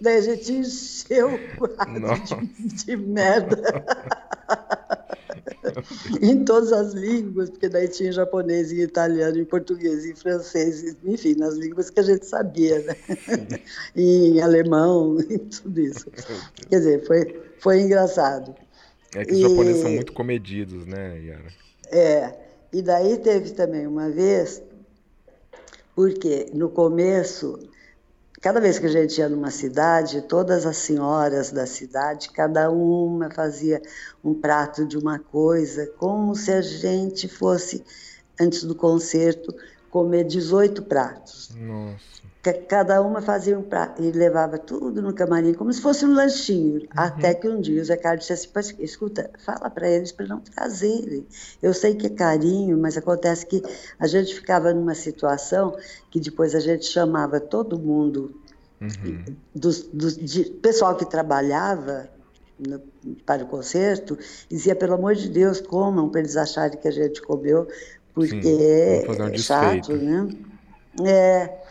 [0.00, 3.84] daí a gente encheu o quadro de, de merda.
[6.20, 11.34] em todas as línguas, porque daí tinha japonês, e italiano, e português, e francês, enfim,
[11.36, 12.96] nas línguas que a gente sabia, né?
[13.94, 16.10] em alemão, e tudo isso.
[16.68, 18.54] Quer dizer, foi, foi engraçado.
[19.14, 19.42] É que os e...
[19.42, 21.52] japoneses são muito comedidos, né, Yara?
[21.90, 22.34] É,
[22.72, 24.62] e daí teve também uma vez,
[25.94, 27.58] porque no começo
[28.44, 33.30] Cada vez que a gente ia numa cidade, todas as senhoras da cidade, cada uma
[33.30, 33.80] fazia
[34.22, 37.82] um prato de uma coisa, como se a gente fosse,
[38.38, 39.50] antes do concerto,
[39.88, 41.54] comer 18 pratos.
[41.56, 42.23] Nossa.
[42.52, 46.80] Cada uma fazia um prato e levava tudo no camarim, como se fosse um lanchinho.
[46.80, 46.88] Uhum.
[46.94, 50.40] Até que um dia o Zé Carlos disse assim: escuta, fala para eles para não
[50.40, 51.26] trazerem.
[51.62, 53.62] Eu sei que é carinho, mas acontece que
[53.98, 55.74] a gente ficava numa situação
[56.10, 58.34] que depois a gente chamava todo mundo,
[58.80, 59.24] uhum.
[59.54, 62.10] de, pessoal que trabalhava
[62.58, 62.78] no,
[63.24, 64.18] para o concerto,
[64.50, 67.66] dizia: pelo amor de Deus, comam para eles acharem que a gente comeu,
[68.12, 70.28] porque Sim, um é chato, né?
[71.06, 71.63] É.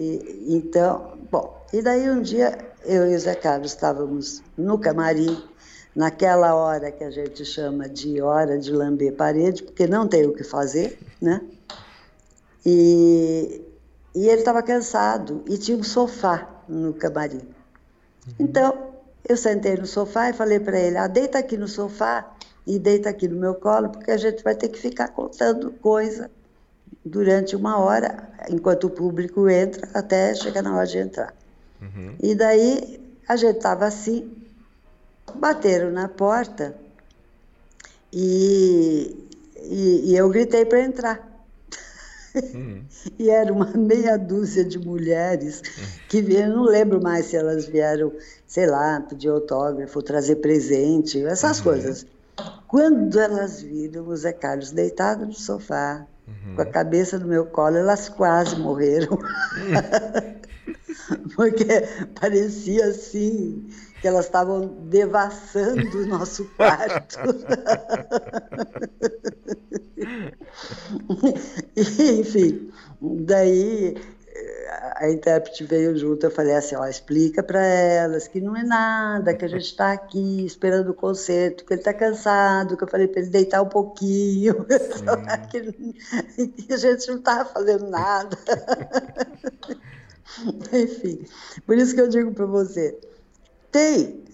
[0.00, 5.44] E, então, bom, e daí um dia eu e o Zé Carlos estávamos no camarim,
[5.94, 10.32] naquela hora que a gente chama de hora de lamber parede, porque não tem o
[10.32, 11.42] que fazer, né?
[12.64, 13.60] E,
[14.14, 17.36] e ele estava cansado e tinha um sofá no camarim.
[17.36, 18.34] Uhum.
[18.38, 18.92] Então,
[19.28, 22.34] eu sentei no sofá e falei para ele: ah, deita aqui no sofá
[22.66, 26.30] e deita aqui no meu colo, porque a gente vai ter que ficar contando coisa
[27.04, 31.34] durante uma hora, enquanto o público entra, até chegar na hora de entrar.
[31.80, 32.14] Uhum.
[32.22, 34.30] E daí a gente estava assim,
[35.34, 36.74] bateram na porta
[38.12, 39.16] e,
[39.56, 41.30] e, e eu gritei para entrar.
[42.34, 42.84] Uhum.
[43.18, 45.62] e era uma meia dúzia de mulheres
[46.08, 48.12] que vieram, não lembro mais se elas vieram,
[48.46, 51.64] sei lá, pedir autógrafo, trazer presente, essas uhum.
[51.64, 52.06] coisas.
[52.68, 56.06] Quando elas viram o Zé Carlos deitado no sofá,
[56.46, 56.56] uhum.
[56.56, 59.18] com a cabeça no meu colo, elas quase morreram.
[61.34, 61.64] Porque
[62.20, 63.68] parecia assim
[64.00, 67.18] que elas estavam devassando o nosso quarto.
[72.20, 73.96] Enfim, daí
[74.96, 79.34] a intérprete veio junto, eu falei assim, ó, explica para elas que não é nada,
[79.34, 83.08] que a gente está aqui esperando o concerto, que ele está cansado, que eu falei
[83.08, 84.66] para ele deitar um pouquinho,
[85.50, 88.36] que, que a gente não estava fazendo nada.
[90.72, 91.26] Enfim,
[91.66, 92.96] por isso que eu digo para você,
[93.72, 94.24] tem,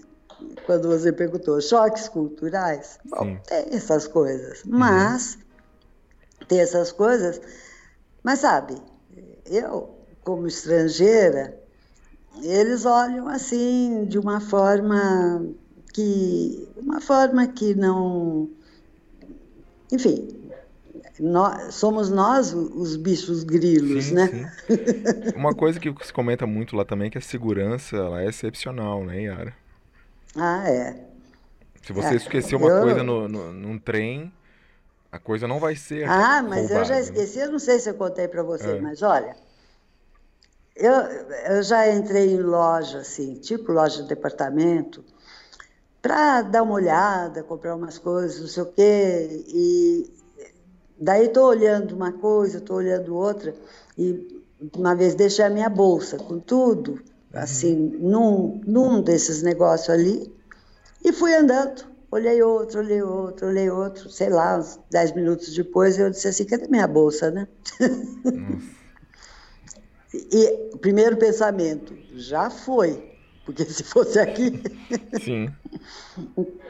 [0.66, 4.79] quando você perguntou, choques culturais, bom, tem essas coisas, uhum.
[4.79, 5.38] mas
[6.46, 7.40] tem essas coisas,
[8.22, 8.77] mas sabe,
[9.46, 9.96] eu
[10.27, 11.57] como estrangeira,
[12.43, 15.47] eles olham assim de uma forma
[15.95, 18.51] que uma forma que não
[19.91, 20.29] enfim
[21.21, 24.53] nós, somos nós os bichos grilos, sim, né?
[24.67, 25.33] Sim.
[25.35, 29.03] Uma coisa que se comenta muito lá também é que a segurança ela é excepcional,
[29.03, 29.55] né, Yara?
[30.37, 31.07] Ah, é.
[31.81, 32.83] Se você é, esquecer uma eu...
[32.83, 34.31] coisa no, no, num trem,
[35.11, 36.05] a coisa não vai ser.
[36.07, 37.01] Ah, mas roubada, eu já né?
[37.01, 37.45] esqueci, né?
[37.47, 38.81] eu não sei se eu contei para você, é.
[38.81, 39.35] mas olha,
[40.77, 45.03] eu, eu já entrei em loja, assim, tipo loja de departamento,
[46.03, 49.45] para dar uma olhada, comprar umas coisas, não sei o quê.
[49.49, 50.11] E
[51.01, 53.55] daí estou olhando uma coisa, estou olhando outra,
[53.97, 54.45] e
[54.77, 57.01] uma vez deixei a minha bolsa com tudo, uhum.
[57.33, 60.33] assim, num, num desses negócios ali,
[61.03, 61.97] e fui andando.
[62.09, 66.45] Olhei outro, olhei outro, olhei outro, sei lá, uns dez minutos depois eu disse assim,
[66.45, 67.49] cadê minha bolsa, né?
[70.31, 73.02] E o primeiro pensamento, já foi,
[73.44, 74.61] porque se fosse aqui.
[75.22, 75.48] Sim.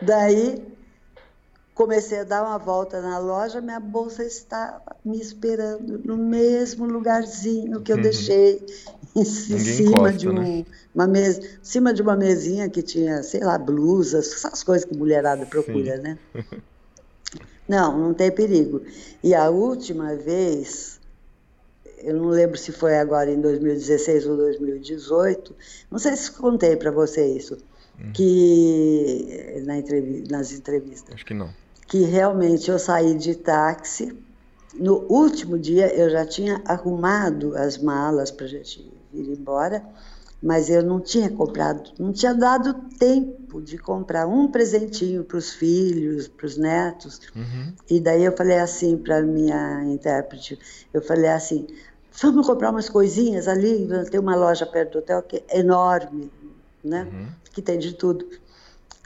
[0.03, 0.63] Daí
[1.75, 7.83] comecei a dar uma volta na loja, minha bolsa estava me esperando no mesmo lugarzinho
[7.83, 8.03] que eu uhum.
[8.03, 8.65] deixei
[9.15, 10.65] em cima encosta, de um, né?
[10.95, 15.45] uma mesa, cima de uma mesinha que tinha, sei lá, blusas, essas coisas que mulherada
[15.45, 16.03] procura, Sim.
[16.03, 16.19] né?
[17.69, 18.83] Não, não tem perigo.
[19.25, 21.01] E a última vez
[21.99, 25.55] eu não lembro se foi agora em 2016 ou 2018,
[25.91, 27.57] não sei se contei para você isso,
[27.99, 28.13] hum.
[28.13, 31.15] que na entrev nas entrevistas.
[31.15, 31.51] Acho que não.
[31.87, 34.17] Que realmente eu saí de táxi.
[34.75, 38.81] No último dia eu já tinha arrumado as malas para a gente
[39.13, 39.83] ir embora,
[40.43, 45.53] mas eu não tinha comprado, não tinha dado tempo de comprar um presentinho para os
[45.53, 47.21] filhos, para os netos.
[47.35, 47.73] Uhum.
[47.89, 50.59] E daí eu falei assim para minha intérprete,
[50.93, 51.67] eu falei assim,
[52.23, 56.31] vamos comprar umas coisinhas ali, tem uma loja perto do hotel que é enorme,
[56.85, 57.09] né?
[57.11, 57.27] Uhum.
[57.53, 58.27] Que tem de tudo.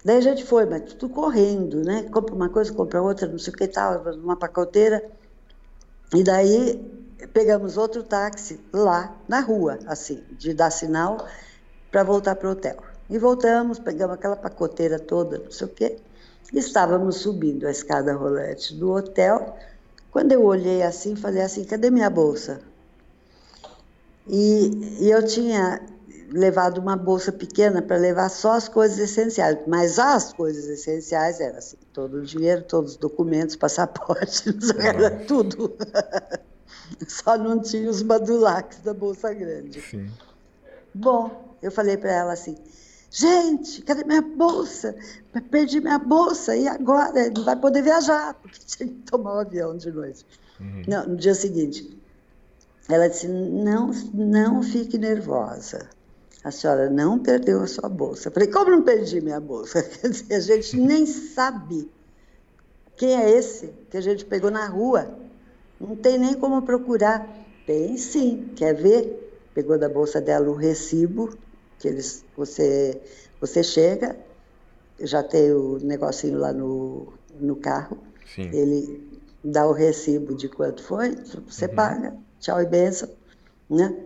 [0.04, 2.04] Daí a gente foi, mas tudo correndo, né?
[2.04, 5.04] Compra uma coisa, compra outra, não sei o que tal, uma pacoteira.
[6.14, 6.80] E daí
[7.28, 11.26] pegamos outro táxi lá na rua, assim, de dar sinal
[11.90, 12.76] para voltar para o hotel.
[13.08, 15.96] E voltamos, pegamos aquela pacoteira toda, não sei o quê.
[16.52, 19.56] Estávamos subindo a escada rolante do hotel.
[20.10, 22.60] Quando eu olhei assim, falei assim: cadê minha bolsa?
[24.26, 25.80] E, e eu tinha
[26.32, 31.58] levado uma bolsa pequena para levar só as coisas essenciais, mas as coisas essenciais eram
[31.58, 35.76] assim, todo o dinheiro, todos os documentos, passaporte, era tudo.
[37.08, 39.80] só não tinha os badulaques da bolsa grande.
[39.80, 40.10] Sim.
[40.94, 42.56] Bom, eu falei para ela assim,
[43.10, 44.94] gente, cadê minha bolsa?
[45.50, 49.40] Perdi minha bolsa e agora não vai poder viajar, porque tinha que tomar o um
[49.40, 50.26] avião de noite.
[50.60, 50.82] Uhum.
[50.86, 51.98] Não, no dia seguinte.
[52.88, 55.88] Ela disse: não, não fique nervosa.
[56.42, 58.28] A senhora não perdeu a sua bolsa.
[58.28, 59.82] Eu falei: como não perdi minha bolsa?
[60.00, 61.90] Quer dizer, a gente nem sabe
[62.96, 65.18] quem é esse que a gente pegou na rua.
[65.80, 67.26] Não tem nem como procurar.
[67.66, 69.48] Tem sim, quer ver?
[69.54, 71.36] Pegou da bolsa dela o recibo,
[71.78, 73.00] que eles, você,
[73.40, 74.16] você chega,
[75.00, 77.98] já tem o negocinho lá no, no carro,
[78.34, 78.50] sim.
[78.52, 81.16] ele dá o recibo de quanto foi,
[81.46, 81.74] você uhum.
[81.74, 83.08] paga tchau e benção,
[83.68, 83.96] né?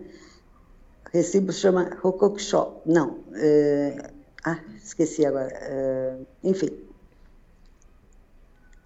[1.11, 2.73] Recibo se chama Rokokusho.
[2.85, 4.11] Não, é...
[4.43, 5.49] ah, esqueci agora.
[5.53, 6.17] É...
[6.43, 6.69] Enfim,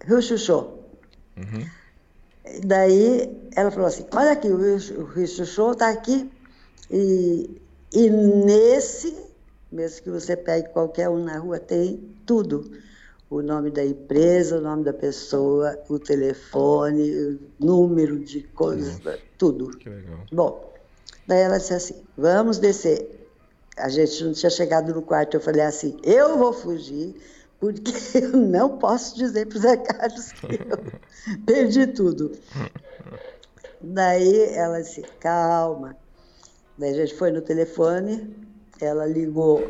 [0.04, 0.78] Ryushusho.
[1.36, 1.79] Uhum.
[2.64, 6.30] Daí ela falou assim, olha aqui, o Ryushusho está aqui
[6.90, 7.60] e,
[7.92, 9.16] e nesse,
[9.70, 12.70] mesmo que você pegue qualquer um na rua, tem tudo.
[13.30, 19.00] o nome da empresa, o nome da pessoa, o telefone, o número de coisas,
[19.38, 19.70] tudo.
[19.78, 20.26] Que legal.
[20.32, 20.74] Bom,
[21.26, 23.18] daí ela disse assim: vamos descer.
[23.76, 27.14] A gente não tinha chegado no quarto, eu falei assim: eu vou fugir,
[27.60, 32.32] porque eu não posso dizer para o Zé Carlos que eu perdi tudo.
[33.80, 35.96] Daí ela disse: calma.
[36.76, 38.34] Daí a gente foi no telefone,
[38.80, 39.62] ela ligou,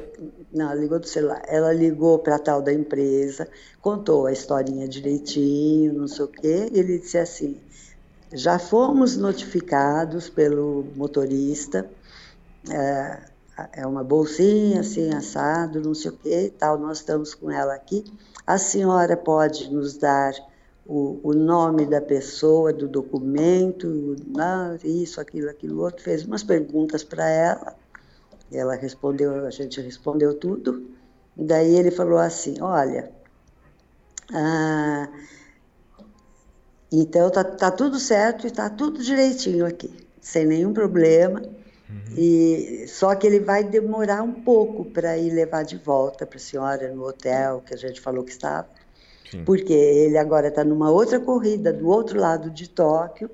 [0.52, 3.48] não, ligou do celular, ela ligou para a tal da empresa,
[3.80, 7.56] contou a historinha direitinho, não sei o quê, e ele disse assim,
[8.32, 11.90] já fomos notificados pelo motorista,
[12.70, 13.29] é,
[13.72, 17.74] é uma bolsinha assim, assado, não sei o quê e tal, nós estamos com ela
[17.74, 18.04] aqui,
[18.46, 20.32] a senhora pode nos dar
[20.86, 24.16] o, o nome da pessoa, do documento,
[24.82, 27.76] isso, aquilo, aquilo outro, fez umas perguntas para ela,
[28.52, 30.90] ela respondeu, a gente respondeu tudo.
[31.36, 33.10] Daí ele falou assim: Olha,
[34.32, 35.08] ah,
[36.90, 41.40] então tá, tá tudo certo e tá tudo direitinho aqui, sem nenhum problema.
[41.90, 42.14] Uhum.
[42.16, 46.40] E só que ele vai demorar um pouco para ir levar de volta para a
[46.40, 48.68] senhora no hotel que a gente falou que estava,
[49.28, 49.44] Sim.
[49.44, 53.28] porque ele agora está numa outra corrida do outro lado de Tóquio,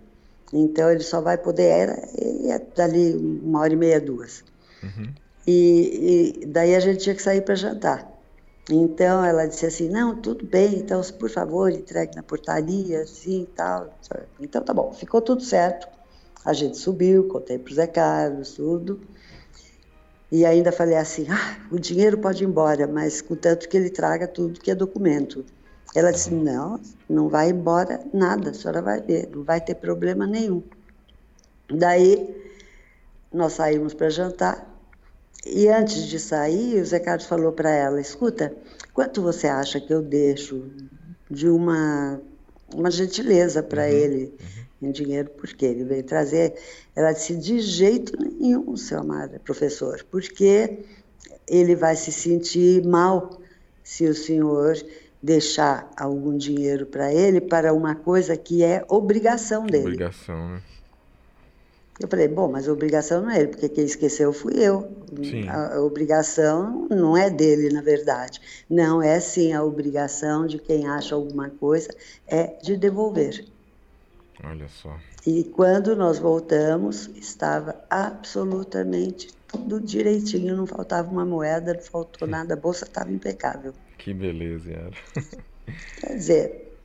[0.53, 4.43] então ele só vai poder era, é dali uma hora e meia, duas.
[4.83, 5.13] Uhum.
[5.47, 8.11] E, e, daí a gente tinha que sair para jantar.
[8.69, 13.47] Então ela disse assim: Não, tudo bem, então por favor, entregue na portaria, assim e
[13.47, 13.97] tal.
[14.41, 15.87] Então tá bom, ficou tudo certo.
[16.47, 19.01] A gente subiu, contei para o Zé Carlos, tudo.
[20.31, 24.29] E ainda falei assim: ah, o dinheiro pode ir embora, mas contanto que ele traga
[24.29, 25.45] tudo que é documento.
[25.93, 26.79] Ela disse: Não,
[27.11, 30.63] não vai embora nada, a senhora vai ver, não vai ter problema nenhum.
[31.69, 32.33] Daí
[33.33, 34.73] nós saímos para jantar
[35.45, 38.55] e antes de sair, o Zé Carlos falou para ela: escuta,
[38.95, 40.71] quanto você acha que eu deixo
[41.29, 42.21] de uma,
[42.73, 44.66] uma gentileza para uhum, ele uhum.
[44.81, 45.31] Em dinheiro?
[45.31, 46.55] Porque ele veio trazer.
[46.95, 50.79] Ela disse: de jeito nenhum, seu amado professor, porque
[51.49, 53.41] ele vai se sentir mal
[53.83, 54.77] se o senhor
[55.23, 59.85] deixar algum dinheiro para ele para uma coisa que é obrigação dele.
[59.85, 60.63] Obrigação, né?
[61.99, 64.87] Eu falei, bom, mas a obrigação não é ele, porque quem esqueceu fui eu.
[65.17, 65.49] Sim.
[65.49, 68.39] A, a obrigação não é dele, na verdade.
[68.69, 71.89] Não, é sim a obrigação de quem acha alguma coisa,
[72.27, 73.47] é de devolver.
[74.45, 74.97] Olha só.
[75.27, 82.55] E quando nós voltamos, estava absolutamente tudo direitinho, não faltava uma moeda, não faltou nada,
[82.55, 83.73] a bolsa estava impecável.
[83.99, 84.91] Que beleza, Yara.
[86.01, 86.79] Quer dizer,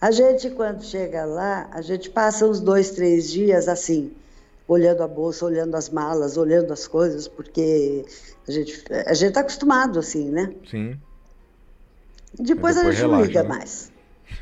[0.00, 4.12] a gente quando chega lá, a gente passa uns dois, três dias assim,
[4.66, 8.04] olhando a bolsa, olhando as malas, olhando as coisas, porque
[8.46, 10.54] a gente a gente está acostumado assim, né?
[10.70, 11.00] Sim.
[12.34, 13.48] Depois, depois a gente relaxa, não liga né?
[13.48, 13.92] mais.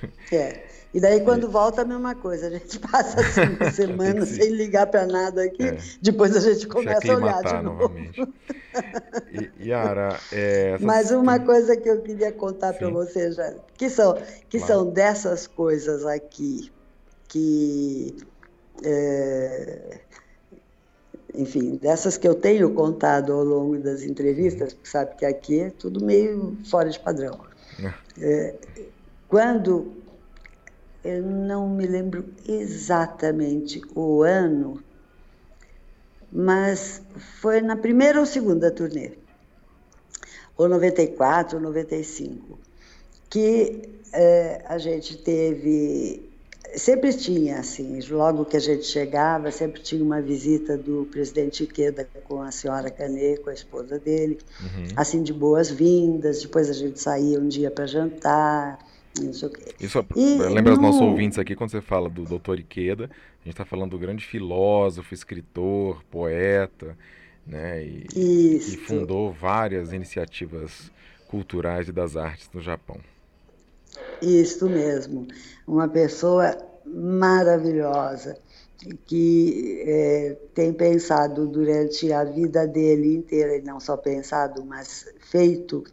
[0.33, 0.66] É.
[0.97, 5.07] E daí quando volta a mesma coisa, a gente passa cinco semanas sem ligar para
[5.07, 5.79] nada aqui, é.
[6.01, 7.83] depois a gente começa a olhar de novo.
[7.83, 8.35] Novamente.
[9.61, 10.81] E, Yara, é, essas...
[10.81, 14.15] Mas uma coisa que eu queria contar para você já, que são
[14.49, 14.73] que claro.
[14.73, 16.73] são dessas coisas aqui
[17.29, 18.17] que
[18.83, 19.99] é,
[21.35, 25.69] enfim, dessas que eu tenho contado ao longo das entrevistas, porque sabe que aqui é
[25.69, 27.39] tudo meio fora de padrão.
[28.19, 28.55] É, é
[29.29, 29.96] quando
[31.07, 34.83] eu não me lembro exatamente o ano,
[36.33, 37.03] mas
[37.41, 39.13] foi na primeira ou segunda turnê,
[40.57, 42.59] ou 94 ou 95,
[43.31, 43.83] que
[44.13, 46.27] é, a gente teve
[46.75, 52.07] sempre tinha, assim, logo que a gente chegava, sempre tinha uma visita do presidente Iqueda
[52.25, 54.89] com a senhora Caneco, a esposa dele, uhum.
[54.97, 58.79] assim, de boas-vindas, depois a gente saía um dia para jantar,
[59.23, 59.75] não sei o quê.
[59.81, 63.55] Isso, e lembra os nossos ouvintes aqui, quando você fala do doutor Iqueda, a gente
[63.55, 66.97] está falando do grande filósofo, escritor, poeta,
[67.47, 70.91] né, e, e fundou várias iniciativas
[71.29, 72.99] culturais e das artes no Japão.
[74.21, 75.27] Isso mesmo,
[75.67, 78.39] uma pessoa maravilhosa
[79.07, 85.85] que é, tem pensado durante a vida dele inteira, e não só pensado, mas feito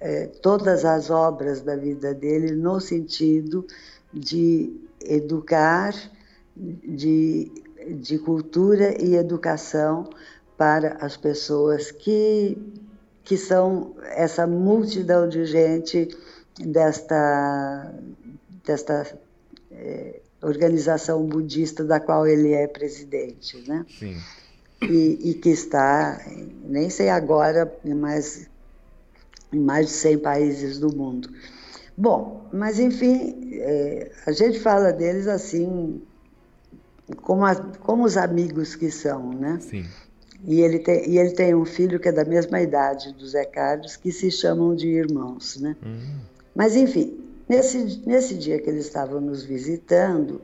[0.00, 3.66] é, todas as obras da vida dele no sentido
[4.12, 5.94] de educar,
[6.56, 7.50] de,
[8.00, 10.08] de cultura e educação
[10.56, 12.56] para as pessoas que,
[13.24, 16.08] que são essa multidão de gente
[16.58, 17.94] desta,
[18.64, 19.18] desta
[19.70, 23.84] é, organização budista da qual ele é presidente, né?
[23.98, 24.16] Sim.
[24.82, 26.18] E, e, que está,
[26.64, 28.49] nem sei agora, mas
[29.52, 31.30] em mais de 100 países do mundo.
[31.96, 36.00] Bom, mas enfim, é, a gente fala deles assim,
[37.22, 39.58] como, a, como os amigos que são, né?
[39.60, 39.84] Sim.
[40.46, 43.44] E ele, tem, e ele tem um filho que é da mesma idade do Zé
[43.44, 45.76] Carlos, que se chamam de irmãos, né?
[45.84, 46.20] Hum.
[46.54, 50.40] Mas enfim, nesse, nesse dia que eles estavam nos visitando,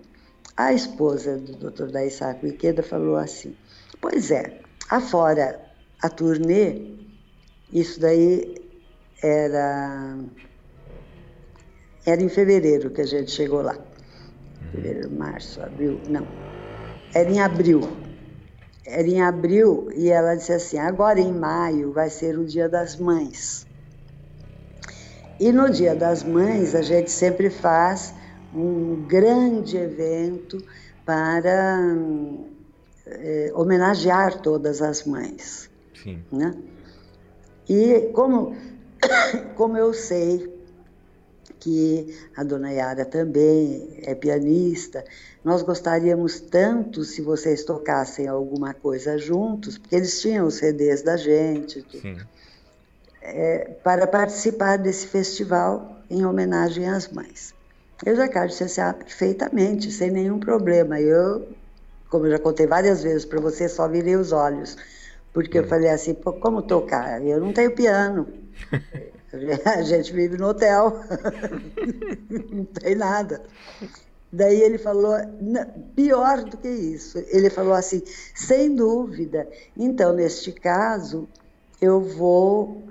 [0.57, 1.87] a esposa do Dr.
[1.91, 3.55] Daissaco Iqueda falou assim,
[4.01, 5.61] pois é, afora
[6.03, 6.83] a turnê,
[7.73, 8.66] isso daí
[9.23, 10.19] era
[12.05, 13.77] era em fevereiro que a gente chegou lá.
[14.71, 16.27] Fevereiro, março, abril, não.
[17.15, 17.81] Era em abril.
[18.87, 22.97] Era em abril e ela disse assim: agora em maio vai ser o Dia das
[22.97, 23.67] Mães.
[25.41, 28.15] E no Dia das Mães a gente sempre faz
[28.55, 30.65] um grande evento
[31.05, 31.79] para
[33.07, 35.71] é, homenagear todas as mães.
[36.03, 36.23] Sim.
[36.33, 36.55] Né?
[37.69, 38.57] E como,
[39.57, 40.57] como eu sei
[41.59, 45.05] que a dona Yara também é pianista.
[45.45, 51.17] Nós gostaríamos tanto se vocês tocassem alguma coisa juntos, porque eles tinham os CDs da
[51.17, 51.85] gente,
[53.23, 57.55] é, para participar desse festival em homenagem às mães.
[58.05, 61.01] Eu já quero ah, perfeitamente, sem nenhum problema.
[61.01, 61.49] Eu,
[62.11, 64.77] como eu já contei várias vezes para você, só virei os olhos,
[65.33, 65.63] porque hum.
[65.63, 67.25] eu falei assim, como tocar?
[67.25, 68.46] Eu não tenho piano.
[69.67, 71.01] A gente vive no hotel,
[72.51, 73.43] não tem nada.
[74.33, 75.15] Daí ele falou,
[75.95, 78.03] pior do que isso, ele falou assim,
[78.35, 81.29] sem dúvida, então neste caso
[81.81, 82.83] eu vou,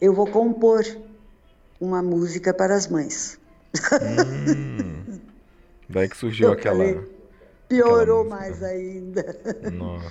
[0.00, 0.84] eu vou compor
[1.80, 3.38] uma música para as mães.
[4.02, 5.20] Hum,
[5.88, 6.84] daí que surgiu eu aquela.
[6.84, 7.12] Falei,
[7.68, 9.24] piorou mais ainda.
[9.72, 10.10] Nossa.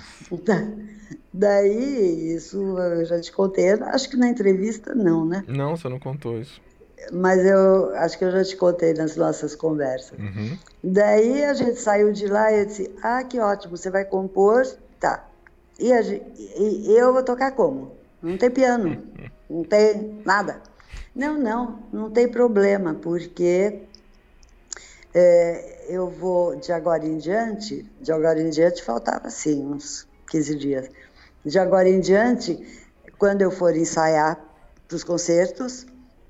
[1.34, 5.44] Daí, isso eu já te contei, acho que na entrevista não, né?
[5.48, 6.62] Não, você não contou isso.
[7.12, 10.20] Mas eu acho que eu já te contei nas nossas conversas.
[10.20, 10.58] Uhum.
[10.84, 14.66] Daí a gente saiu de lá e eu disse: Ah, que ótimo, você vai compor?
[15.00, 15.28] Tá.
[15.80, 17.94] E, gente, e eu vou tocar como?
[18.22, 19.02] Não tem piano,
[19.50, 20.62] não tem nada.
[21.16, 23.82] Não, não, não tem problema, porque
[25.14, 30.56] é, eu vou, de agora em diante, de agora em diante faltava assim, uns 15
[30.56, 30.90] dias.
[31.46, 32.60] De agora em diante,
[33.18, 34.40] quando eu for ensaiar
[34.88, 35.86] para os concertos,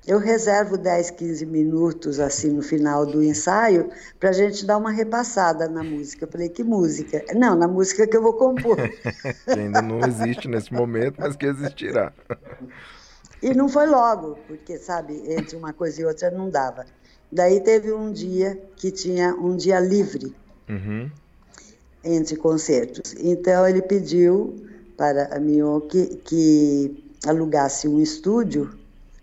[0.06, 4.90] eu reservo 10, 15 minutos assim no final do ensaio para a gente dar uma
[4.90, 6.24] repassada na música.
[6.24, 7.24] Eu falei, que música?
[7.34, 8.76] Não, na música que eu vou compor.
[9.44, 12.12] que ainda não existe nesse momento, mas que existirá.
[13.42, 16.84] E não foi logo, porque, sabe, entre uma coisa e outra não dava.
[17.30, 20.34] Daí teve um dia que tinha um dia livre.
[20.68, 21.10] Uhum
[22.04, 23.14] entre concertos.
[23.18, 24.56] Então ele pediu
[24.96, 28.78] para a Mion que, que alugasse um estúdio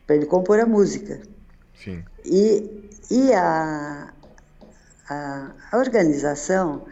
[0.05, 1.21] para ele compor a música.
[1.83, 2.03] Sim.
[2.25, 4.13] E, e a,
[5.09, 6.85] a, a organização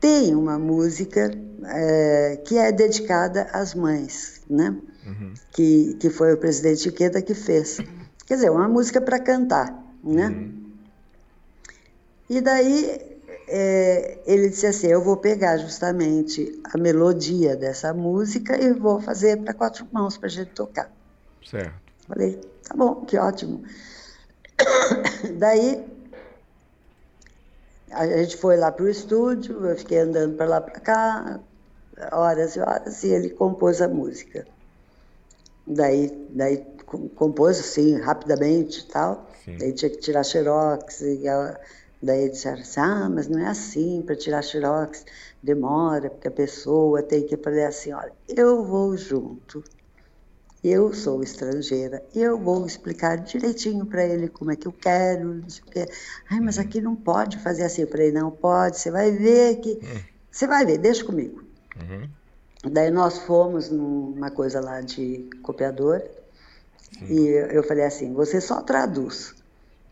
[0.00, 1.30] tem uma música
[1.66, 4.76] é, que é dedicada às mães, né?
[5.06, 5.34] Uhum.
[5.52, 7.78] Que, que foi o presidente Iqueda que fez.
[8.26, 10.28] Quer dizer, uma música para cantar, né?
[10.28, 10.60] Uhum.
[12.28, 13.09] E daí
[13.52, 19.38] é, ele disse assim: Eu vou pegar justamente a melodia dessa música e vou fazer
[19.38, 20.90] para quatro mãos para a gente tocar.
[21.44, 21.74] Certo.
[22.06, 23.64] Falei: Tá bom, que ótimo.
[25.36, 25.84] Daí
[27.90, 31.40] a gente foi lá para o estúdio, eu fiquei andando para lá para cá,
[32.12, 34.46] horas e horas, e ele compôs a música.
[35.66, 36.64] Daí, daí
[37.16, 39.28] compôs assim, rapidamente e tal.
[39.44, 39.56] Sim.
[39.58, 41.58] Daí tinha que tirar xerox, e a,
[42.02, 45.04] Daí disseram assim, ah, mas não é assim, para tirar xerox
[45.42, 49.62] demora, porque a pessoa tem que fazer assim, olha, eu vou junto,
[50.64, 55.48] eu sou estrangeira, eu vou explicar direitinho para ele como é que eu quero, não
[55.48, 55.86] sei o quê.
[56.30, 57.86] Ai, mas aqui não pode fazer assim.
[57.86, 59.72] para ele não pode, você vai ver que...
[59.82, 60.00] Hum.
[60.30, 61.42] Você vai ver, deixa comigo.
[61.76, 62.08] Uhum.
[62.70, 66.02] Daí nós fomos numa coisa lá de copiador,
[66.98, 67.06] Sim.
[67.06, 69.34] e eu falei assim, você só traduz.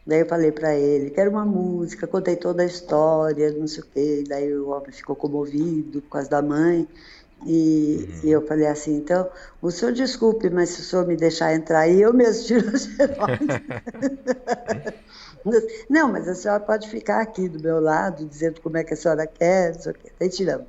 [0.08, 3.86] Daí eu falei para ele, quero uma música, contei toda a história, não sei o
[3.92, 4.24] quê.
[4.26, 6.88] Daí o homem ficou comovido por causa da mãe.
[7.46, 8.20] E, uhum.
[8.24, 9.28] e, eu falei assim, então,
[9.60, 12.78] o senhor desculpe, mas se o senhor me deixar entrar aí, eu mesmo tiro o
[12.78, 13.38] xerox.
[15.90, 18.96] não, mas a senhora pode ficar aqui do meu lado, dizendo como é que a
[18.96, 20.10] senhora quer, não sei o quê.
[20.18, 20.66] Daí tiramos.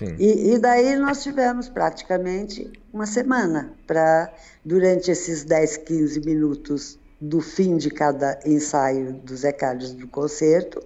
[0.00, 4.32] E, e, daí nós tivemos praticamente uma semana para,
[4.64, 10.82] durante esses 10, 15 minutos do fim de cada ensaio do Zé Carlos do concerto,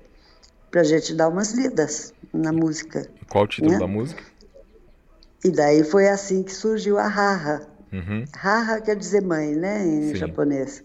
[0.70, 3.08] para a gente dar umas lidas na música.
[3.28, 3.78] Qual o título né?
[3.78, 4.22] da música?
[5.44, 7.66] E daí foi assim que surgiu a Haha.
[7.92, 8.24] Uhum.
[8.84, 10.16] Quer dizer mãe, né, em Sim.
[10.16, 10.84] japonês.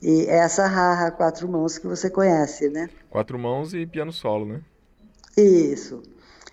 [0.00, 2.88] E essa Raha quatro mãos que você conhece, né?
[3.08, 4.60] Quatro mãos e piano solo, né?
[5.36, 6.02] Isso.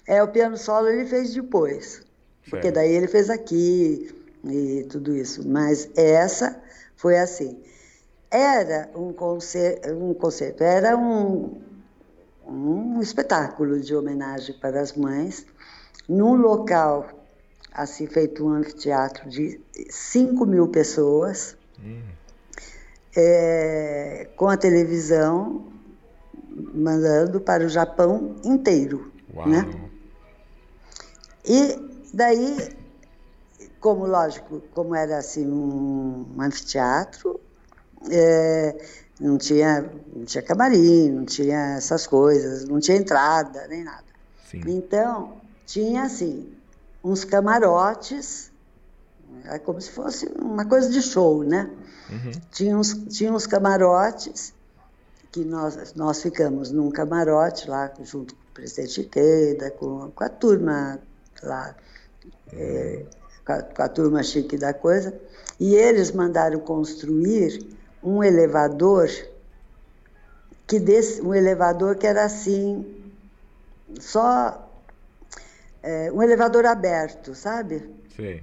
[0.05, 1.93] É, o piano solo ele fez depois.
[1.93, 2.05] Certo.
[2.49, 4.13] Porque daí ele fez aqui
[4.43, 5.47] e tudo isso.
[5.47, 6.61] Mas essa
[6.95, 7.59] foi assim.
[8.32, 11.60] Era um concerto, um concerto era um,
[12.46, 15.46] um espetáculo de homenagem para as mães,
[16.08, 17.08] num local
[17.72, 19.60] assim feito um anfiteatro de
[19.90, 22.02] 5 mil pessoas, hum.
[23.16, 25.68] é, com a televisão
[26.74, 29.48] mandando para o Japão inteiro, Uau.
[29.48, 29.66] né?
[31.46, 31.80] E
[32.14, 32.76] daí,
[33.80, 37.40] como lógico, como era assim um, um anfiteatro,
[38.10, 38.76] é,
[39.20, 44.04] não tinha, não tinha camarim, não tinha essas coisas, não tinha entrada nem nada.
[44.50, 44.62] Sim.
[44.68, 45.34] Então
[45.66, 46.52] tinha assim
[47.04, 48.52] uns camarotes,
[49.45, 51.70] é como se fosse uma coisa de show, né?
[52.10, 52.32] Uhum.
[52.52, 54.54] Tinha, uns, tinha uns camarotes
[55.32, 60.30] que nós, nós ficamos num camarote lá junto com o presidente Ikeda, com, com a
[60.30, 61.00] turma
[61.43, 61.76] lá,
[62.52, 63.06] é,
[63.45, 65.14] com, a, com a turma chique da coisa,
[65.60, 69.10] e eles mandaram construir um elevador
[70.66, 72.86] que desse, um elevador que era assim
[74.00, 74.70] só
[75.82, 77.89] é, um elevador aberto, sabe?
[78.16, 78.41] Sim.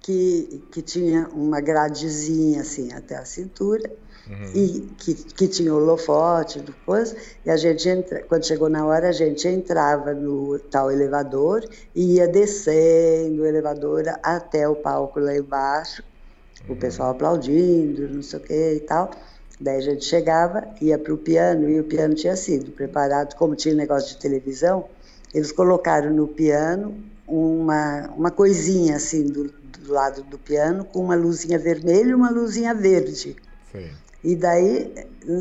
[0.00, 3.88] Que, que tinha uma gradezinha assim até a cintura
[4.28, 4.52] uhum.
[4.52, 7.14] e que, que tinha holofote depois
[7.46, 12.16] e a gente entra, quando chegou na hora a gente entrava no tal elevador e
[12.16, 16.02] ia descendo o elevador até o palco lá embaixo.
[16.68, 19.10] O pessoal aplaudindo não sei o que e tal
[19.60, 23.54] daí a gente chegava ia para o piano e o piano tinha sido preparado como
[23.54, 24.88] tinha negócio de televisão
[25.34, 26.94] eles colocaram no piano
[27.26, 32.30] uma, uma coisinha assim do, do lado do piano com uma luzinha vermelha e uma
[32.30, 33.36] luzinha verde.
[33.70, 33.90] Sim.
[34.22, 34.92] E daí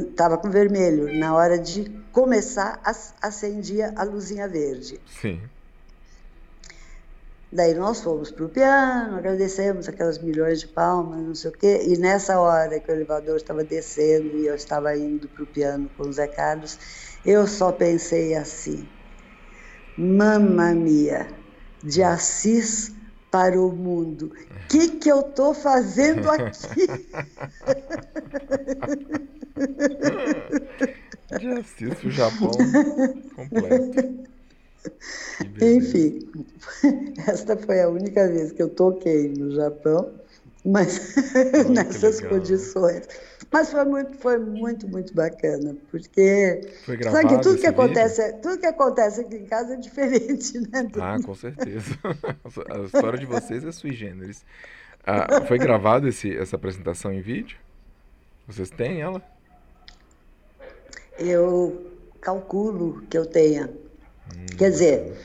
[0.09, 1.13] estava com vermelho.
[1.19, 2.82] Na hora de começar,
[3.22, 4.99] acendia a luzinha verde.
[5.22, 5.39] Sim.
[7.54, 11.82] Daí nós fomos para o piano, agradecemos aquelas milhões de palmas, não sei o quê.
[11.86, 15.91] E nessa hora que o elevador estava descendo e eu estava indo para o piano
[15.97, 16.80] com o Zé Carlos,
[17.26, 18.88] eu só pensei assim:
[19.97, 21.28] Mamma mia,
[21.84, 22.93] de Assis
[23.30, 24.32] para o mundo.
[24.49, 26.88] O que, que eu estou fazendo aqui?
[31.38, 32.52] de Assis para o Japão
[33.36, 34.32] completo.
[35.62, 36.20] Enfim,
[37.42, 40.14] esta foi a única vez que eu toquei no Japão,
[40.64, 41.16] mas
[41.70, 43.08] nessas condições.
[43.52, 48.60] Mas foi muito, foi muito, muito bacana, porque foi sabe que tudo que acontece, tudo
[48.60, 50.88] que acontece aqui em casa é diferente, né?
[51.00, 51.98] Ah, com certeza.
[52.70, 54.46] A história de vocês é sui generis.
[55.04, 57.58] Ah, foi gravado esse, essa apresentação em vídeo?
[58.48, 59.22] Vocês têm ela?
[61.18, 63.68] Eu calculo que eu tenha.
[63.68, 65.18] Hum, Quer dizer,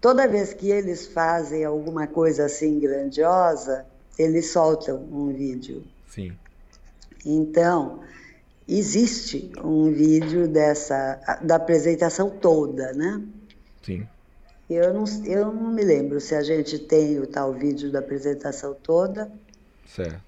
[0.00, 3.86] toda vez que eles fazem alguma coisa assim grandiosa,
[4.18, 5.84] eles soltam um vídeo.
[6.08, 6.32] Sim.
[7.24, 8.00] Então,
[8.66, 13.22] existe um vídeo dessa da apresentação toda, né?
[13.82, 14.06] Sim.
[14.68, 18.74] Eu não, eu não me lembro se a gente tem o tal vídeo da apresentação
[18.74, 19.30] toda.
[19.86, 20.20] Certo.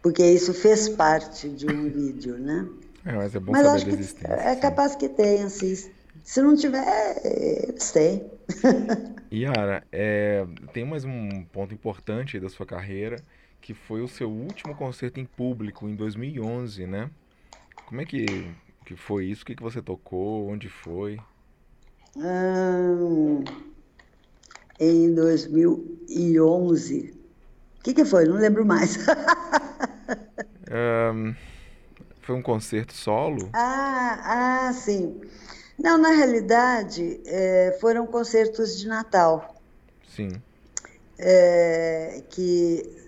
[0.00, 2.66] Porque isso fez parte de um vídeo, né?
[3.04, 5.74] É, mas é bom mas saber acho que existência, É capaz que tenha, assim.
[6.24, 8.30] Se não tiver, eles têm.
[9.32, 13.16] Yara, é, tem mais um ponto importante da sua carreira,
[13.60, 17.10] que foi o seu último concerto em público em 2011, né?
[17.86, 18.44] Como é que,
[18.84, 19.42] que foi isso?
[19.42, 20.48] O que, que você tocou?
[20.48, 21.20] Onde foi?
[22.16, 23.44] Hum,
[24.78, 27.14] em 2011.
[27.78, 28.26] O que, que foi?
[28.26, 28.98] Não lembro mais.
[31.14, 31.34] um,
[32.20, 33.48] foi um concerto solo?
[33.52, 35.20] Ah, ah sim.
[35.78, 39.54] Não, na realidade, é, foram concertos de Natal.
[40.14, 40.30] Sim.
[41.18, 43.02] É, que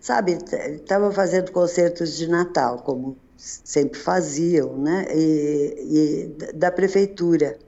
[0.00, 0.38] sabe,
[0.74, 5.06] estavam fazendo concertos de Natal, como sempre faziam, né?
[5.14, 7.58] E, e da prefeitura.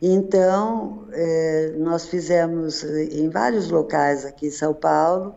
[0.00, 5.34] Então, é, nós fizemos em vários locais aqui em São Paulo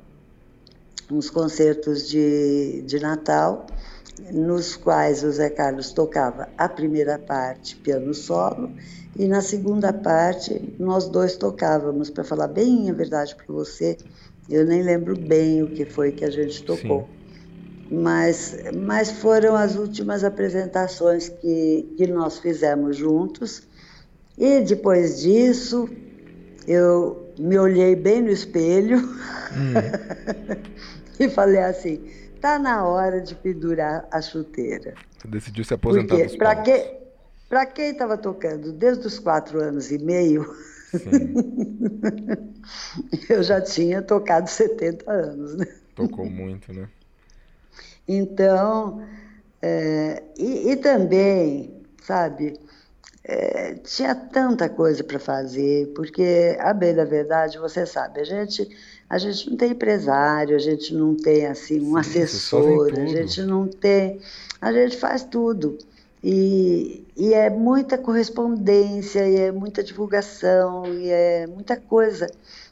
[1.09, 3.65] uns concertos de, de Natal,
[4.31, 8.71] nos quais o Zé Carlos tocava a primeira parte, piano solo,
[9.15, 13.97] e na segunda parte, nós dois tocávamos, para falar bem a verdade para você,
[14.49, 17.07] eu nem lembro bem o que foi que a gente tocou.
[17.91, 23.63] Mas, mas foram as últimas apresentações que, que nós fizemos juntos.
[24.37, 25.89] E depois disso,
[26.67, 29.73] eu me olhei bem no espelho hum.
[31.19, 31.99] e falei assim:
[32.39, 34.95] tá na hora de pendurar a chuteira.
[35.17, 36.97] Você decidiu se aposentar Porque, para que,
[37.47, 40.45] para quem estava tocando desde os quatro anos e meio,
[43.29, 45.67] eu já tinha tocado 70 anos, né?
[45.95, 46.87] Tocou muito, né?
[48.07, 49.05] Então,
[49.61, 52.59] é, e, e, também, sabe,
[53.23, 58.67] é, tinha tanta coisa para fazer, porque, a bem da verdade, você sabe, a gente,
[59.09, 63.41] a gente não tem empresário, a gente não tem, assim, um Sim, assessor, a gente
[63.41, 64.19] não tem,
[64.61, 65.77] a gente faz tudo.
[66.23, 72.27] E, e é muita correspondência, e é muita divulgação, e é muita coisa.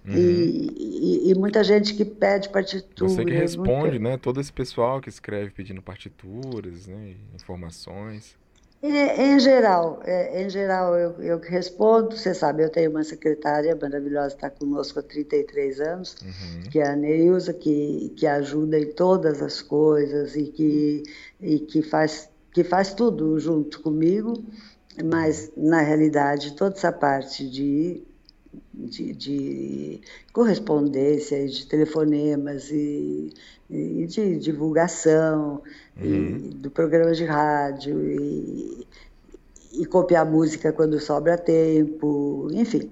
[0.05, 0.13] Uhum.
[0.13, 3.13] E, e, e, muita gente que pede partituras.
[3.13, 3.99] Você que responde, muita...
[3.99, 4.17] né?
[4.17, 7.15] Todo esse pessoal que escreve pedindo partituras, né?
[7.35, 8.35] Informações.
[8.81, 12.15] E, em geral, é, em geral eu, eu respondo.
[12.15, 16.69] Você sabe, eu tenho uma secretária maravilhosa, está conosco há 33 anos, uhum.
[16.69, 21.03] que é a Neuza, que, que ajuda em todas as coisas e que,
[21.41, 24.33] e que faz que faz tudo junto comigo,
[25.05, 28.03] mas na realidade toda essa parte de,
[28.85, 30.01] de, de
[30.31, 33.33] correspondência, de telefonemas e,
[33.69, 35.61] e de divulgação
[35.99, 36.05] uhum.
[36.05, 38.87] e, do programa de rádio e,
[39.73, 42.91] e copiar música quando sobra tempo, enfim.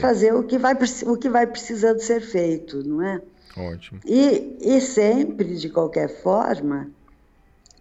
[0.00, 3.22] Fazer o que, vai, o que vai precisando ser feito, não é?
[3.56, 4.00] Ótimo.
[4.04, 6.90] E, e sempre, de qualquer forma,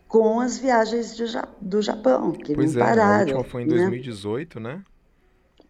[0.07, 1.25] com as viagens do,
[1.61, 3.33] do Japão, que pois não é, pararam.
[3.33, 4.75] A última foi em 2018, né?
[4.75, 4.83] né?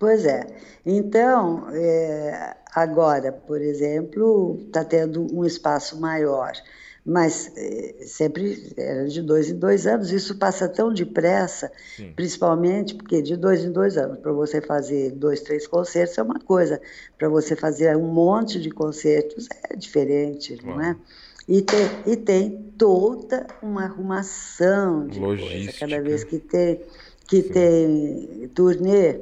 [0.01, 0.47] Pois é.
[0.83, 6.53] Então, é, agora, por exemplo, está tendo um espaço maior,
[7.05, 10.11] mas é, sempre era de dois em dois anos.
[10.11, 12.13] Isso passa tão depressa, Sim.
[12.15, 16.39] principalmente porque de dois em dois anos, para você fazer dois, três concertos é uma
[16.39, 16.81] coisa,
[17.15, 20.77] para você fazer um monte de concertos é diferente, Uau.
[20.77, 20.95] não é?
[21.47, 25.77] E tem, e tem toda uma arrumação de Logística.
[25.77, 25.79] coisa.
[25.79, 26.81] Cada vez que tem,
[27.27, 29.19] que tem turnê,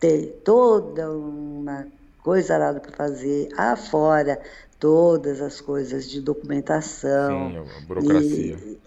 [0.00, 1.86] tem toda uma
[2.22, 3.48] coisa arada para fazer.
[3.56, 4.40] Afora
[4.78, 7.50] todas as coisas de documentação.
[7.50, 8.56] Sim, a burocracia.
[8.56, 8.78] E,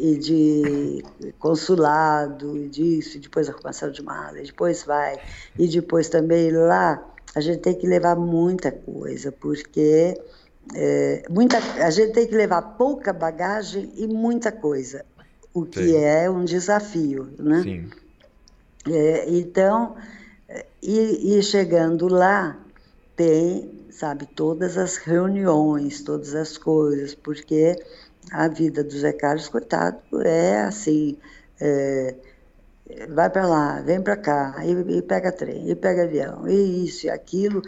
[0.00, 1.04] e de
[1.38, 5.18] consulado, e disso, e depois arrumação de mala, e depois vai.
[5.58, 7.04] E depois também lá
[7.34, 10.18] a gente tem que levar muita coisa, porque
[10.74, 15.04] é, muita, a gente tem que levar pouca bagagem e muita coisa,
[15.52, 15.96] o que Sim.
[15.96, 17.62] é um desafio, né?
[17.62, 17.90] Sim.
[18.90, 19.96] É, então,
[20.82, 22.58] e, e chegando lá,
[23.16, 27.76] tem, sabe, todas as reuniões, todas as coisas, porque
[28.30, 31.16] a vida do Zé Carlos, coitado, é assim,
[31.60, 32.14] é,
[33.08, 37.06] vai para lá, vem para cá, e, e, pega trem, e pega avião, e isso
[37.06, 37.62] e aquilo,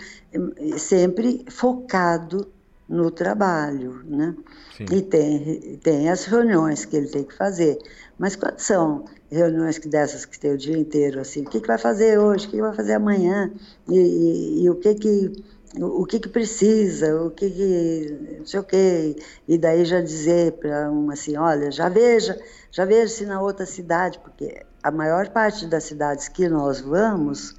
[0.78, 2.46] sempre focado
[2.88, 4.34] no trabalho, né?
[4.76, 4.84] Sim.
[4.90, 7.78] E tem, tem as reuniões que ele tem que fazer.
[8.20, 11.66] Mas quando são reuniões que dessas que tem o dia inteiro, assim, o que, que
[11.66, 13.50] vai fazer hoje, o que, que vai fazer amanhã,
[13.88, 15.42] e, e, e o que que
[15.80, 19.16] o que que precisa, o que que não sei o quê,
[19.48, 22.38] e daí já dizer para uma assim, olha, já veja,
[22.70, 27.56] já veja se na outra cidade, porque a maior parte das cidades que nós vamos,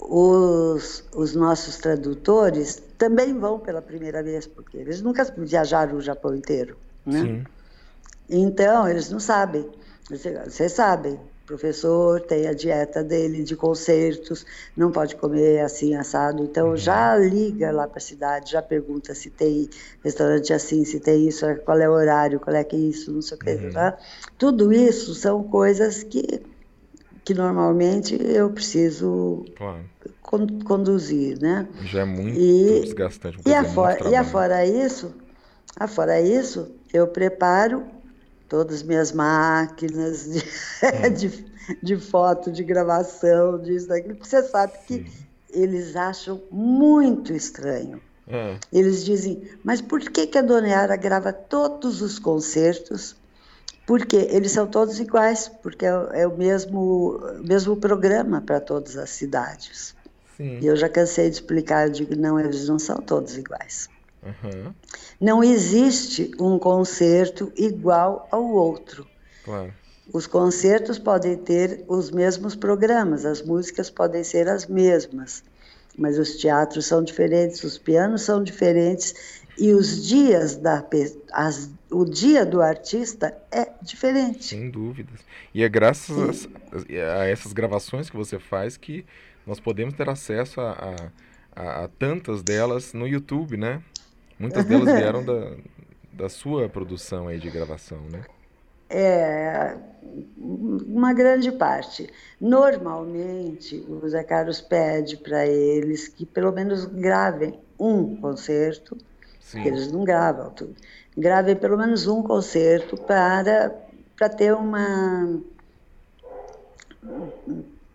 [0.00, 6.34] os, os nossos tradutores também vão pela primeira vez, porque eles nunca viajaram o Japão
[6.34, 6.76] inteiro,
[7.06, 7.20] né?
[7.20, 7.57] Sim.
[8.28, 9.68] Então, eles não sabem.
[10.10, 14.44] Vocês sabem, o professor tem a dieta dele de concertos,
[14.76, 16.76] não pode comer assim assado, então uhum.
[16.76, 19.68] já liga lá para a cidade, já pergunta se tem
[20.02, 23.20] restaurante assim, se tem isso, qual é o horário, qual é que é isso, não
[23.20, 23.50] sei o que.
[23.50, 23.70] Uhum.
[23.70, 23.98] Tá?
[24.38, 26.42] Tudo isso são coisas que
[27.24, 29.84] que normalmente eu preciso claro.
[30.22, 31.68] con conduzir, né?
[31.82, 33.38] Já é muito e, desgastante.
[33.44, 35.14] E afora, e afora isso,
[35.78, 37.97] afora isso, eu preparo
[38.48, 41.12] todas as minhas máquinas de, hum.
[41.14, 41.46] de,
[41.82, 45.04] de, foto, de gravação, disso, daquilo, porque você sabe Sim.
[45.04, 45.12] que
[45.50, 48.00] eles acham muito estranho.
[48.26, 48.58] É.
[48.72, 53.16] Eles dizem, mas por que, que a Dona Yara grava todos os concertos
[53.86, 59.08] porque eles são todos iguais, porque é, é o mesmo, mesmo programa para todas as
[59.08, 59.96] cidades.
[60.36, 60.58] Sim.
[60.60, 63.88] E eu já cansei de explicar, eu digo, não, eles não são todos iguais.
[64.22, 64.74] Uhum.
[65.20, 69.06] Não existe um concerto igual ao outro.
[69.44, 69.72] Claro.
[70.12, 75.44] Os concertos podem ter os mesmos programas, as músicas podem ser as mesmas,
[75.96, 79.14] mas os teatros são diferentes, os pianos são diferentes
[79.58, 80.84] e os dias da
[81.32, 84.44] as, o dia do artista é diferente.
[84.44, 85.20] Sem dúvidas.
[85.52, 89.04] E é graças a, a, essas gravações que você faz que
[89.46, 90.94] nós podemos ter acesso a,
[91.54, 93.82] a, há tantas delas no YouTube, né?
[94.38, 95.52] Muitas delas vieram da,
[96.12, 98.22] da sua produção aí de gravação, né?
[98.90, 99.76] É,
[100.38, 102.08] uma grande parte.
[102.40, 108.96] Normalmente, o Zé Carlos pede para eles que pelo menos gravem um concerto,
[109.40, 109.58] Sim.
[109.58, 110.74] porque eles não gravam tudo.
[111.16, 113.74] Gravem pelo menos um concerto para,
[114.16, 115.38] para ter uma.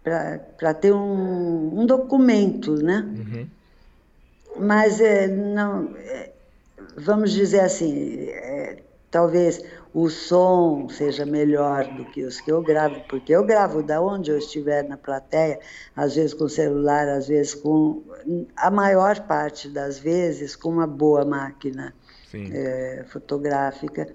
[0.04, 3.00] para ter um, um documento, né?
[3.18, 3.48] Uhum.
[4.60, 6.33] Mas é, não, é,
[6.98, 8.78] vamos dizer assim, é,
[9.10, 9.64] talvez
[9.94, 14.32] o som seja melhor do que os que eu gravo, porque eu gravo da onde
[14.32, 15.60] eu estiver na plateia,
[15.96, 18.02] às vezes com celular, às vezes com
[18.56, 21.94] a maior parte das vezes com uma boa máquina
[22.34, 24.08] é, fotográfica,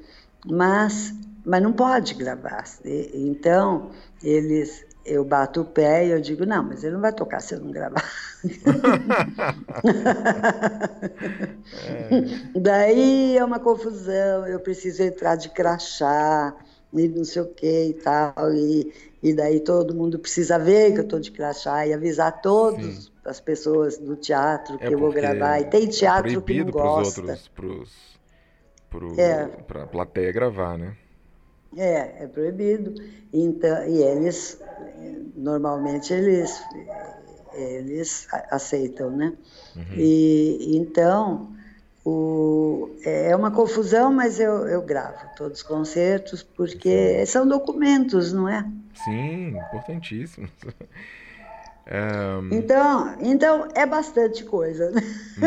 [0.44, 1.14] mas
[1.44, 2.64] mas não pode gravar.
[2.84, 3.90] Então
[4.22, 7.54] eles eu bato o pé e eu digo, não, mas ele não vai tocar se
[7.54, 8.04] eu não gravar.
[11.84, 12.59] é.
[12.59, 16.54] Daí é uma confusão, eu preciso entrar de crachá
[16.92, 18.92] e não sei o que e tal, e,
[19.22, 23.11] e daí todo mundo precisa ver que eu estou de crachá e avisar todas Sim.
[23.24, 25.61] as pessoas do teatro que é eu vou gravar.
[25.61, 27.38] E tem é teatro é que não gosta.
[28.90, 29.46] Pro, é.
[29.66, 30.96] pra plateia gravar, né?
[31.76, 32.94] É, é proibido.
[33.32, 34.60] Então, e eles,
[35.36, 36.62] normalmente, eles,
[37.52, 39.34] eles aceitam, né?
[39.76, 39.94] Uhum.
[39.96, 41.52] E então,
[42.04, 47.26] o, é uma confusão, mas eu, eu gravo todos os concertos, porque Sim.
[47.26, 48.64] são documentos, não é?
[49.04, 50.50] Sim, importantíssimos.
[51.90, 52.54] Um...
[52.54, 54.90] Então, então é bastante coisa.
[54.90, 55.00] Né?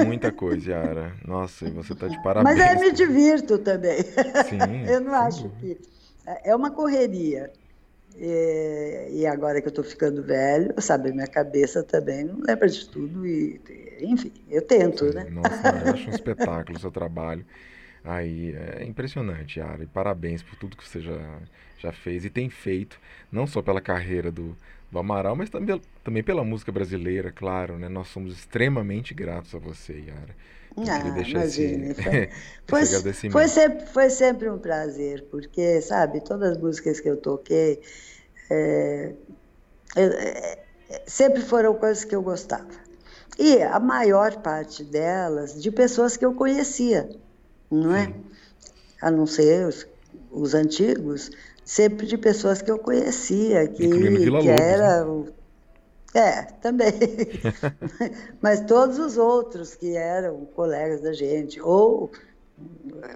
[0.04, 1.14] Muita coisa, Yara.
[1.24, 2.58] Nossa, e você está de parabéns.
[2.58, 4.02] Mas eu me divirto também.
[4.02, 5.78] Sim, eu não acho que
[6.26, 7.52] é uma correria.
[8.16, 12.88] E, e agora que eu estou ficando velho, sabe, minha cabeça também não lembra de
[12.90, 13.62] tudo e,
[14.02, 15.28] enfim, eu tento, Sim, né?
[15.30, 17.46] Nossa, eu acho um espetáculo o seu trabalho.
[18.04, 21.40] Aí é impressionante, Yara, e parabéns por tudo que você já,
[21.78, 23.00] já fez e tem feito,
[23.32, 24.58] não só pela carreira do,
[24.92, 27.88] do Amaral, mas também, também pela música brasileira, claro, né?
[27.88, 30.36] Nós somos extremamente gratos a você, Yara.
[30.78, 32.30] Ah, imagine, esse,
[32.66, 32.86] foi,
[33.30, 37.82] foi, sempre, foi sempre um prazer, porque, sabe, todas as músicas que eu toquei
[38.50, 39.14] é,
[39.96, 40.60] é,
[41.06, 42.70] sempre foram coisas que eu gostava.
[43.38, 47.10] E a maior parte delas de pessoas que eu conhecia,
[47.70, 48.14] não é?
[49.02, 49.88] A não ser os,
[50.32, 51.32] os antigos,
[51.66, 55.26] sempre de pessoas que eu conhecia, que, que era né?
[56.14, 56.92] É, também.
[58.42, 62.12] Mas todos os outros que eram colegas da gente, ou,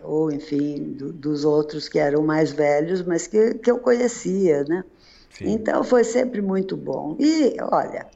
[0.04, 4.84] ou enfim, do, dos outros que eram mais velhos, mas que, que eu conhecia, né?
[5.30, 5.52] Sim.
[5.52, 7.18] Então foi sempre muito bom.
[7.20, 8.08] E, olha,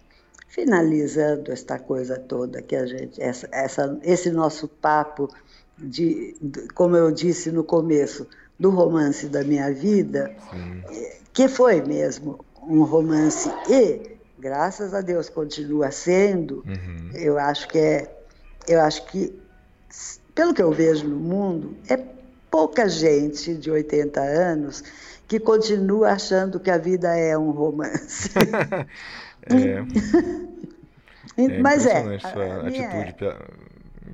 [0.48, 5.30] finalizando esta coisa toda que a gente, essa, essa, esse nosso papo
[5.78, 6.36] de,
[6.74, 8.26] como eu disse no começo,
[8.58, 10.84] do romance da minha vida, Sim.
[11.32, 17.12] que foi mesmo um romance e graças a Deus continua sendo, uhum.
[17.14, 18.12] eu acho que é,
[18.68, 19.38] eu acho que,
[20.34, 21.98] pelo que eu vejo no mundo, é
[22.50, 24.84] pouca gente de 80 anos
[25.28, 28.30] que continua achando que a vida é um romance.
[29.46, 29.84] é.
[31.38, 32.20] é Mas é.
[32.20, 33.38] Sua atitude é.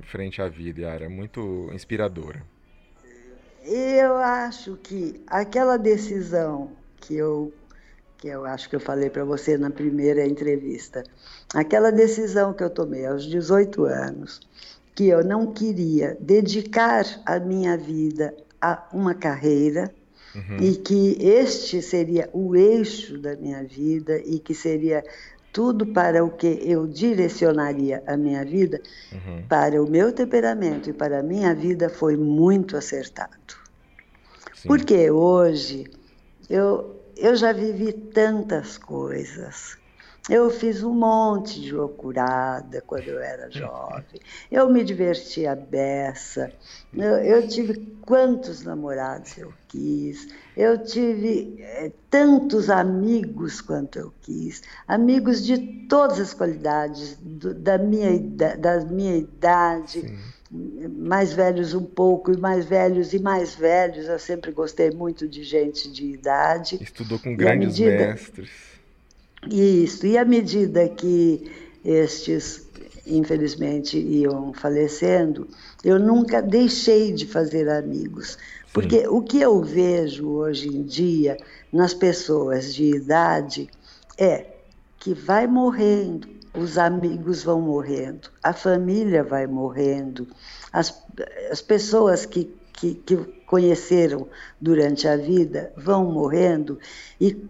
[0.02, 2.42] frente à vida, Yara, é muito inspiradora.
[3.64, 6.70] Eu acho que aquela decisão
[7.00, 7.52] que eu
[8.26, 11.04] que eu acho que eu falei para você na primeira entrevista.
[11.54, 14.40] Aquela decisão que eu tomei aos 18 anos,
[14.96, 19.94] que eu não queria dedicar a minha vida a uma carreira
[20.34, 20.56] uhum.
[20.56, 25.04] e que este seria o eixo da minha vida e que seria
[25.52, 28.80] tudo para o que eu direcionaria a minha vida,
[29.12, 29.44] uhum.
[29.48, 33.30] para o meu temperamento e para a minha vida foi muito acertado.
[34.52, 34.66] Sim.
[34.66, 35.88] Porque hoje
[36.50, 39.78] eu eu já vivi tantas coisas.
[40.28, 44.20] Eu fiz um monte de loucurada quando eu era jovem.
[44.50, 46.52] Eu me divertia beça.
[46.92, 50.26] Eu, eu tive quantos namorados eu quis.
[50.56, 54.62] Eu tive é, tantos amigos quanto eu quis.
[54.88, 60.00] Amigos de todas as qualidades, do, da, minha, da, da minha idade.
[60.00, 64.06] Sim mais velhos um pouco, e mais velhos e mais velhos.
[64.06, 66.78] Eu sempre gostei muito de gente de idade.
[66.80, 68.50] Estudou com grandes medida, mestres.
[69.50, 71.50] Isso, e à medida que
[71.84, 72.66] estes,
[73.06, 75.48] infelizmente, iam falecendo,
[75.84, 78.38] eu nunca deixei de fazer amigos.
[78.72, 79.06] Porque Sim.
[79.06, 81.36] o que eu vejo hoje em dia
[81.72, 83.68] nas pessoas de idade
[84.18, 84.46] é
[84.98, 90.26] que vai morrendo, os amigos vão morrendo, a família vai morrendo,
[90.72, 91.02] as,
[91.50, 94.26] as pessoas que, que, que conheceram
[94.60, 96.78] durante a vida vão morrendo
[97.20, 97.48] e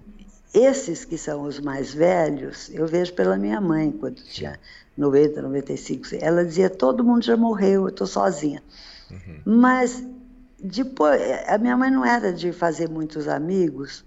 [0.53, 4.59] esses que são os mais velhos, eu vejo pela minha mãe, quando tinha
[4.97, 8.63] 90, 95, ela dizia: todo mundo já morreu, eu estou sozinha.
[9.11, 9.41] Uhum.
[9.45, 10.03] Mas
[10.59, 14.03] depois, a minha mãe não era de fazer muitos amigos,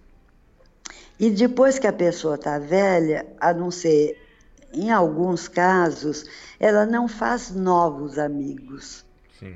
[1.19, 4.17] e depois que a pessoa está velha, a não ser
[4.73, 6.25] em alguns casos,
[6.59, 9.05] ela não faz novos amigos.
[9.39, 9.55] Sim.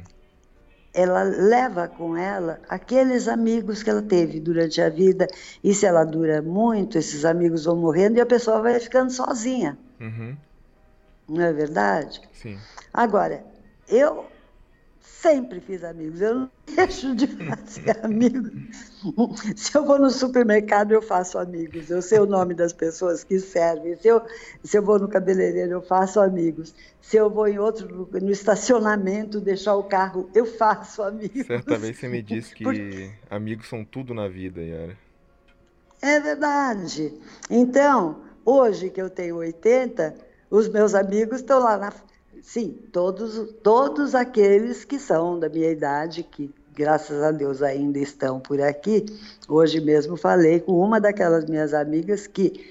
[0.94, 5.28] Ela leva com ela aqueles amigos que ela teve durante a vida,
[5.64, 9.78] e se ela dura muito, esses amigos vão morrendo e a pessoa vai ficando sozinha.
[10.00, 10.38] Uhum.
[11.28, 12.22] Não é verdade?
[12.34, 12.60] Sim.
[12.94, 13.44] Agora,
[13.88, 14.26] eu
[15.04, 16.22] sempre fiz amigos.
[16.22, 18.52] Eu não deixo de fazer amigos.
[19.56, 21.90] Se eu vou no supermercado, eu faço amigos.
[21.90, 23.96] Eu sei o nome das pessoas que servem.
[23.98, 24.22] Se eu,
[24.64, 26.74] se eu vou no cabeleireiro, eu faço amigos.
[27.02, 31.46] Se eu vou em outro no estacionamento deixar o carro, eu faço amigos.
[31.46, 33.12] Certa vez você me disse que Porque...
[33.30, 34.98] amigos são tudo na vida, Yara.
[36.02, 37.14] É verdade.
[37.50, 40.16] Então, hoje que eu tenho 80,
[40.50, 41.92] os meus amigos estão lá na
[42.44, 48.38] Sim, todos, todos aqueles que são da minha idade, que graças a Deus ainda estão
[48.38, 49.06] por aqui.
[49.48, 52.62] Hoje mesmo falei com uma daquelas minhas amigas que,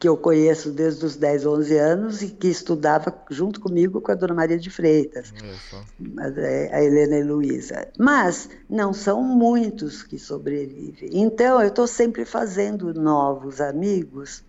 [0.00, 4.16] que eu conheço desde os 10, 11 anos e que estudava junto comigo com a
[4.16, 5.32] dona Maria de Freitas,
[6.36, 7.86] é, a Helena e Luísa.
[7.96, 11.10] Mas não são muitos que sobrevivem.
[11.12, 14.42] Então, eu estou sempre fazendo novos amigos.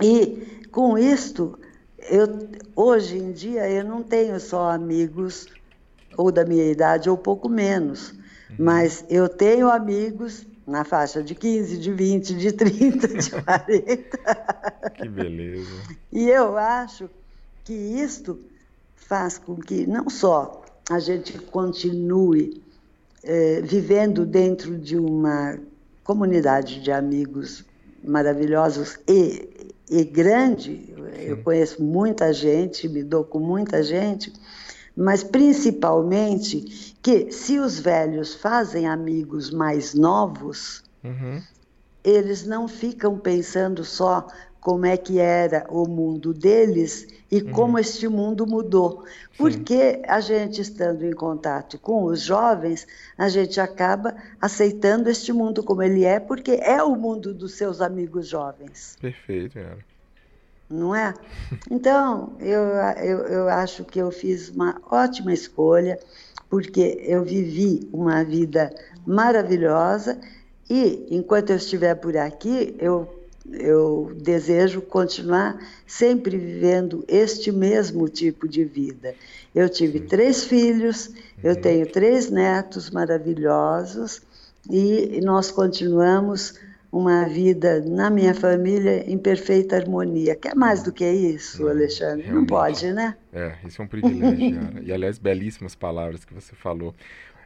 [0.00, 1.58] E com isto
[1.98, 5.46] eu, hoje em dia eu não tenho só amigos
[6.16, 8.56] ou da minha idade ou pouco menos, uhum.
[8.58, 14.18] mas eu tenho amigos na faixa de 15, de 20, de 30, de 40.
[14.94, 15.82] que beleza.
[16.12, 17.08] E eu acho
[17.64, 18.38] que isto
[18.94, 22.62] faz com que não só a gente continue
[23.22, 25.58] eh, vivendo dentro de uma
[26.04, 27.64] comunidade de amigos
[28.02, 34.32] maravilhosos e, e grande, eu conheço muita gente, me dou com muita gente,
[34.96, 41.40] mas principalmente que se os velhos fazem amigos mais novos, uhum.
[42.04, 44.26] eles não ficam pensando só
[44.60, 47.52] como é que era o mundo deles e uhum.
[47.52, 49.04] como este mundo mudou.
[49.36, 52.86] Porque a gente estando em contato com os jovens,
[53.16, 57.80] a gente acaba aceitando este mundo como ele é, porque é o mundo dos seus
[57.80, 58.96] amigos jovens.
[59.00, 59.78] Perfeito, Yara
[60.70, 61.14] não é?
[61.70, 62.62] Então, eu,
[63.02, 65.98] eu, eu acho que eu fiz uma ótima escolha,
[66.50, 68.72] porque eu vivi uma vida
[69.06, 70.20] maravilhosa
[70.68, 73.17] e, enquanto eu estiver por aqui, eu,
[73.52, 79.14] eu desejo continuar sempre vivendo este mesmo tipo de vida.
[79.54, 81.10] Eu tive três filhos,
[81.42, 81.60] eu uhum.
[81.60, 84.22] tenho três netos maravilhosos
[84.70, 86.54] e nós continuamos
[86.90, 90.34] uma vida na minha família em perfeita harmonia.
[90.34, 92.22] Quer mais do que isso, Alexandre?
[92.22, 92.32] Realmente.
[92.34, 93.16] Não pode, né?
[93.32, 94.82] É, isso é um privilégio.
[94.82, 96.94] E, aliás, belíssimas palavras que você falou.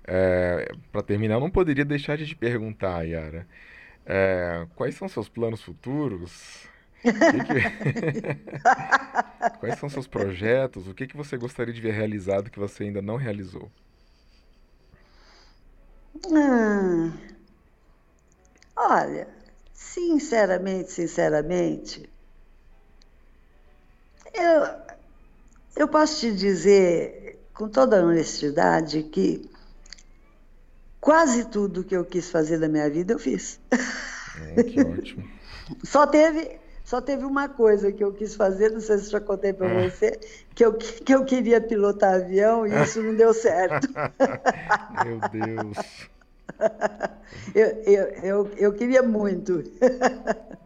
[0.07, 3.47] É, Para terminar, eu não poderia deixar de te perguntar, Yara,
[4.07, 6.69] é, quais são seus planos futuros?
[7.27, 7.39] Que
[9.59, 10.87] quais são seus projetos?
[10.89, 13.73] O que, que você gostaria de ver realizado que você ainda não realizou?
[16.33, 17.13] Ah,
[18.77, 19.29] Olha,
[19.73, 22.13] sinceramente, sinceramente,
[24.35, 24.67] eu,
[25.77, 29.49] eu posso te dizer com toda honestidade que
[31.03, 33.61] quase tudo que eu quis fazer da minha vida eu fiz.
[34.57, 35.29] É, que ótimo.
[35.85, 39.53] Só teve, só teve uma coisa que eu quis fazer, não sei se já contei
[39.53, 39.89] para ah.
[39.89, 40.19] você,
[40.55, 43.89] que eu, que eu queria pilotar avião e isso não deu certo.
[45.07, 46.09] Meu Deus.
[47.55, 49.63] eu, eu, eu, eu, queria muito.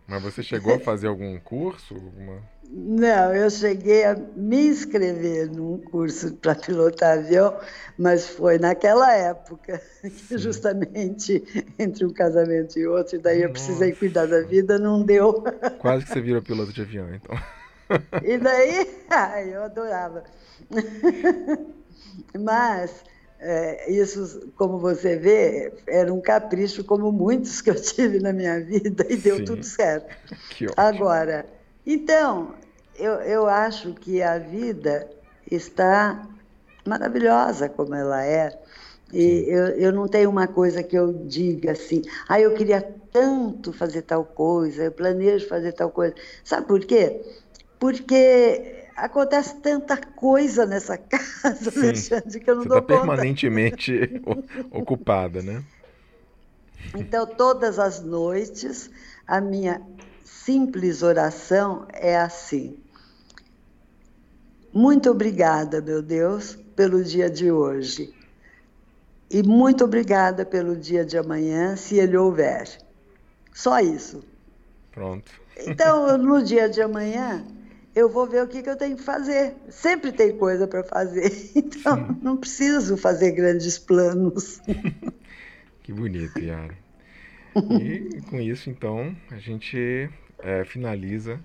[0.08, 1.94] Mas você chegou a fazer algum curso?
[1.94, 2.42] Alguma...
[2.70, 7.58] Não, eu cheguei a me inscrever num curso para pilotar avião,
[7.96, 9.80] mas foi naquela época,
[10.28, 11.42] que justamente
[11.78, 15.44] entre um casamento e outro, e daí eu precisei cuidar da vida, não deu.
[15.78, 17.36] Quase que você virou piloto de avião, então.
[18.22, 19.04] E daí,
[19.52, 20.24] eu adorava.
[22.38, 23.04] Mas
[23.38, 28.60] é, isso, como você vê, era um capricho, como muitos que eu tive na minha
[28.60, 29.44] vida, e deu Sim.
[29.44, 30.14] tudo certo.
[30.76, 31.46] Agora,
[31.86, 32.54] então,
[32.96, 35.08] eu, eu acho que a vida
[35.50, 36.26] está
[36.86, 38.58] maravilhosa como ela é.
[39.12, 42.82] E eu, eu não tenho uma coisa que eu diga assim, ah, eu queria
[43.12, 46.14] tanto fazer tal coisa, eu planejo fazer tal coisa.
[46.42, 47.22] Sabe por quê?
[47.78, 54.22] porque acontece tanta coisa nessa casa, Sim, Alexandre, que eu não você dou tá permanentemente
[54.70, 55.62] ocupada, né?
[56.96, 58.90] Então, todas as noites,
[59.26, 59.82] a minha
[60.26, 62.76] simples oração é assim:
[64.72, 68.12] Muito obrigada, meu Deus, pelo dia de hoje.
[69.30, 72.68] E muito obrigada pelo dia de amanhã, se ele houver.
[73.52, 74.22] Só isso.
[74.92, 75.30] Pronto.
[75.66, 77.44] Então, no dia de amanhã,
[77.94, 79.54] eu vou ver o que, que eu tenho que fazer.
[79.68, 81.32] Sempre tem coisa para fazer.
[81.56, 84.60] Então, não preciso fazer grandes planos.
[85.82, 86.85] que bonito, Yara.
[87.80, 91.40] E com isso, então, a gente é, finaliza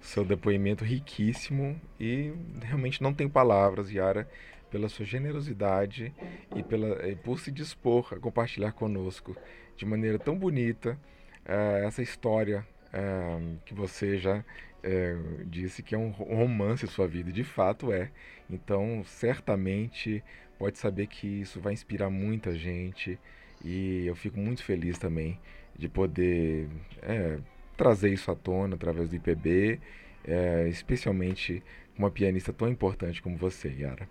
[0.00, 2.32] seu depoimento riquíssimo e
[2.62, 4.28] realmente não tem palavras, Yara,
[4.70, 6.12] pela sua generosidade
[6.54, 9.36] e, pela, e por se dispor a compartilhar conosco
[9.76, 10.98] de maneira tão bonita
[11.44, 14.44] é, essa história é, que você já
[14.82, 15.16] é,
[15.46, 18.10] disse que é um romance sua vida, e de fato é.
[18.48, 20.22] Então, certamente
[20.58, 23.18] pode saber que isso vai inspirar muita gente
[23.64, 25.38] e eu fico muito feliz também
[25.78, 26.68] de poder
[27.02, 27.38] é,
[27.76, 29.80] trazer isso à tona através do IPB,
[30.26, 31.62] é, especialmente
[31.98, 34.08] uma pianista tão importante como você, Yara.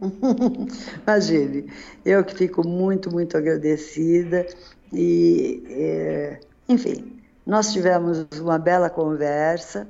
[1.06, 1.72] Imagine,
[2.04, 4.46] eu que fico muito, muito agradecida
[4.92, 9.86] e, é, enfim, nós tivemos uma bela conversa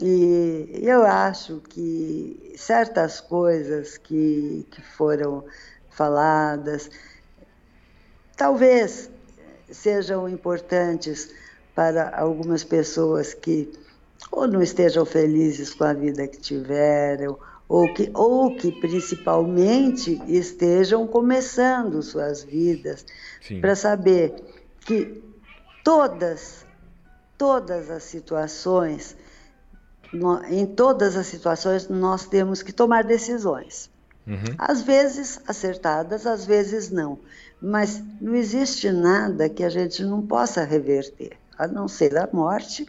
[0.00, 5.44] e eu acho que certas coisas que, que foram
[5.90, 6.88] faladas,
[8.38, 9.10] talvez
[9.70, 11.30] sejam importantes
[11.74, 13.70] para algumas pessoas que
[14.32, 21.06] ou não estejam felizes com a vida que tiveram, ou que, ou que principalmente estejam
[21.06, 23.04] começando suas vidas,
[23.60, 24.34] para saber
[24.80, 25.22] que
[25.84, 26.66] todas,
[27.36, 29.16] todas as situações,
[30.50, 33.90] em todas as situações, nós temos que tomar decisões.
[34.28, 34.54] Uhum.
[34.58, 37.18] Às vezes acertadas, às vezes não.
[37.60, 42.86] Mas não existe nada que a gente não possa reverter, a não ser a morte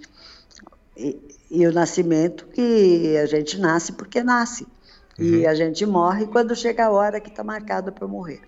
[0.97, 1.17] e,
[1.49, 4.67] e o nascimento, que a gente nasce porque nasce.
[5.17, 5.25] Uhum.
[5.25, 8.41] E a gente morre quando chega a hora que está marcada para morrer.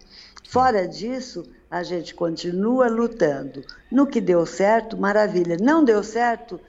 [0.50, 3.64] Fora disso, a gente continua lutando.
[3.90, 5.56] No que deu certo, maravilha.
[5.58, 6.60] Não deu certo,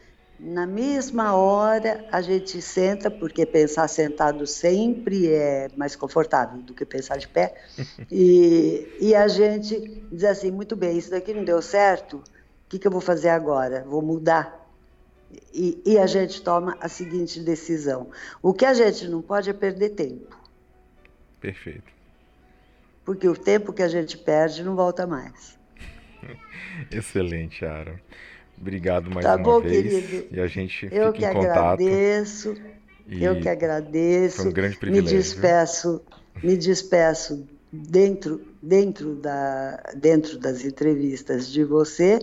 [0.42, 6.84] na mesma hora a gente senta, porque pensar sentado sempre é mais confortável do que
[6.84, 7.54] pensar de pé,
[8.10, 12.22] e, e a gente diz assim: muito bem, isso daqui não deu certo, o
[12.68, 13.84] que, que eu vou fazer agora?
[13.84, 14.60] Vou mudar.
[15.54, 18.10] E, e a gente toma a seguinte decisão:
[18.42, 20.36] o que a gente não pode é perder tempo.
[21.40, 21.92] Perfeito.
[23.04, 25.58] Porque o tempo que a gente perde não volta mais.
[26.90, 27.96] Excelente, Aaron.
[28.62, 30.06] Obrigado mais tá uma bom, vez.
[30.06, 30.26] Querido.
[30.30, 31.82] E a gente eu fica em contato.
[31.82, 32.54] Agradeço,
[33.08, 34.36] eu que agradeço.
[34.36, 35.10] Foi um grande privilégio.
[35.10, 36.02] Me despeço,
[36.40, 42.20] me despeço dentro, dentro, da, dentro das entrevistas de você,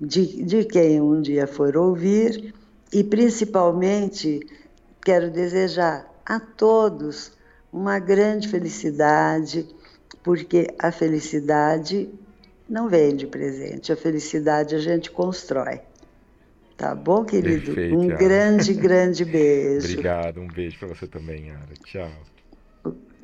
[0.00, 2.52] de, de quem um dia for ouvir,
[2.92, 4.40] e principalmente
[5.00, 7.32] quero desejar a todos
[7.72, 9.68] uma grande felicidade,
[10.24, 12.10] porque a felicidade
[12.70, 13.92] não vem de presente.
[13.92, 15.80] A felicidade a gente constrói.
[16.76, 17.66] Tá bom, querido?
[17.66, 18.16] Perfeito, um Yara.
[18.16, 19.88] grande, grande beijo.
[19.90, 21.74] Obrigado, um beijo para você também, Yara.
[21.84, 22.10] Tchau.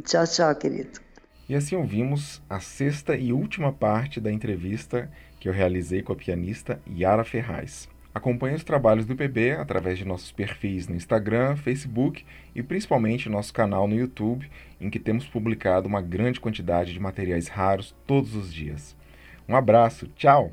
[0.05, 1.01] Tchau, tchau, querido.
[1.49, 5.09] E assim ouvimos a sexta e última parte da entrevista
[5.39, 7.89] que eu realizei com a pianista Yara Ferraz.
[8.12, 12.24] Acompanhe os trabalhos do PB através de nossos perfis no Instagram, Facebook
[12.55, 14.51] e principalmente nosso canal no YouTube,
[14.81, 18.95] em que temos publicado uma grande quantidade de materiais raros todos os dias.
[19.48, 20.52] Um abraço, tchau!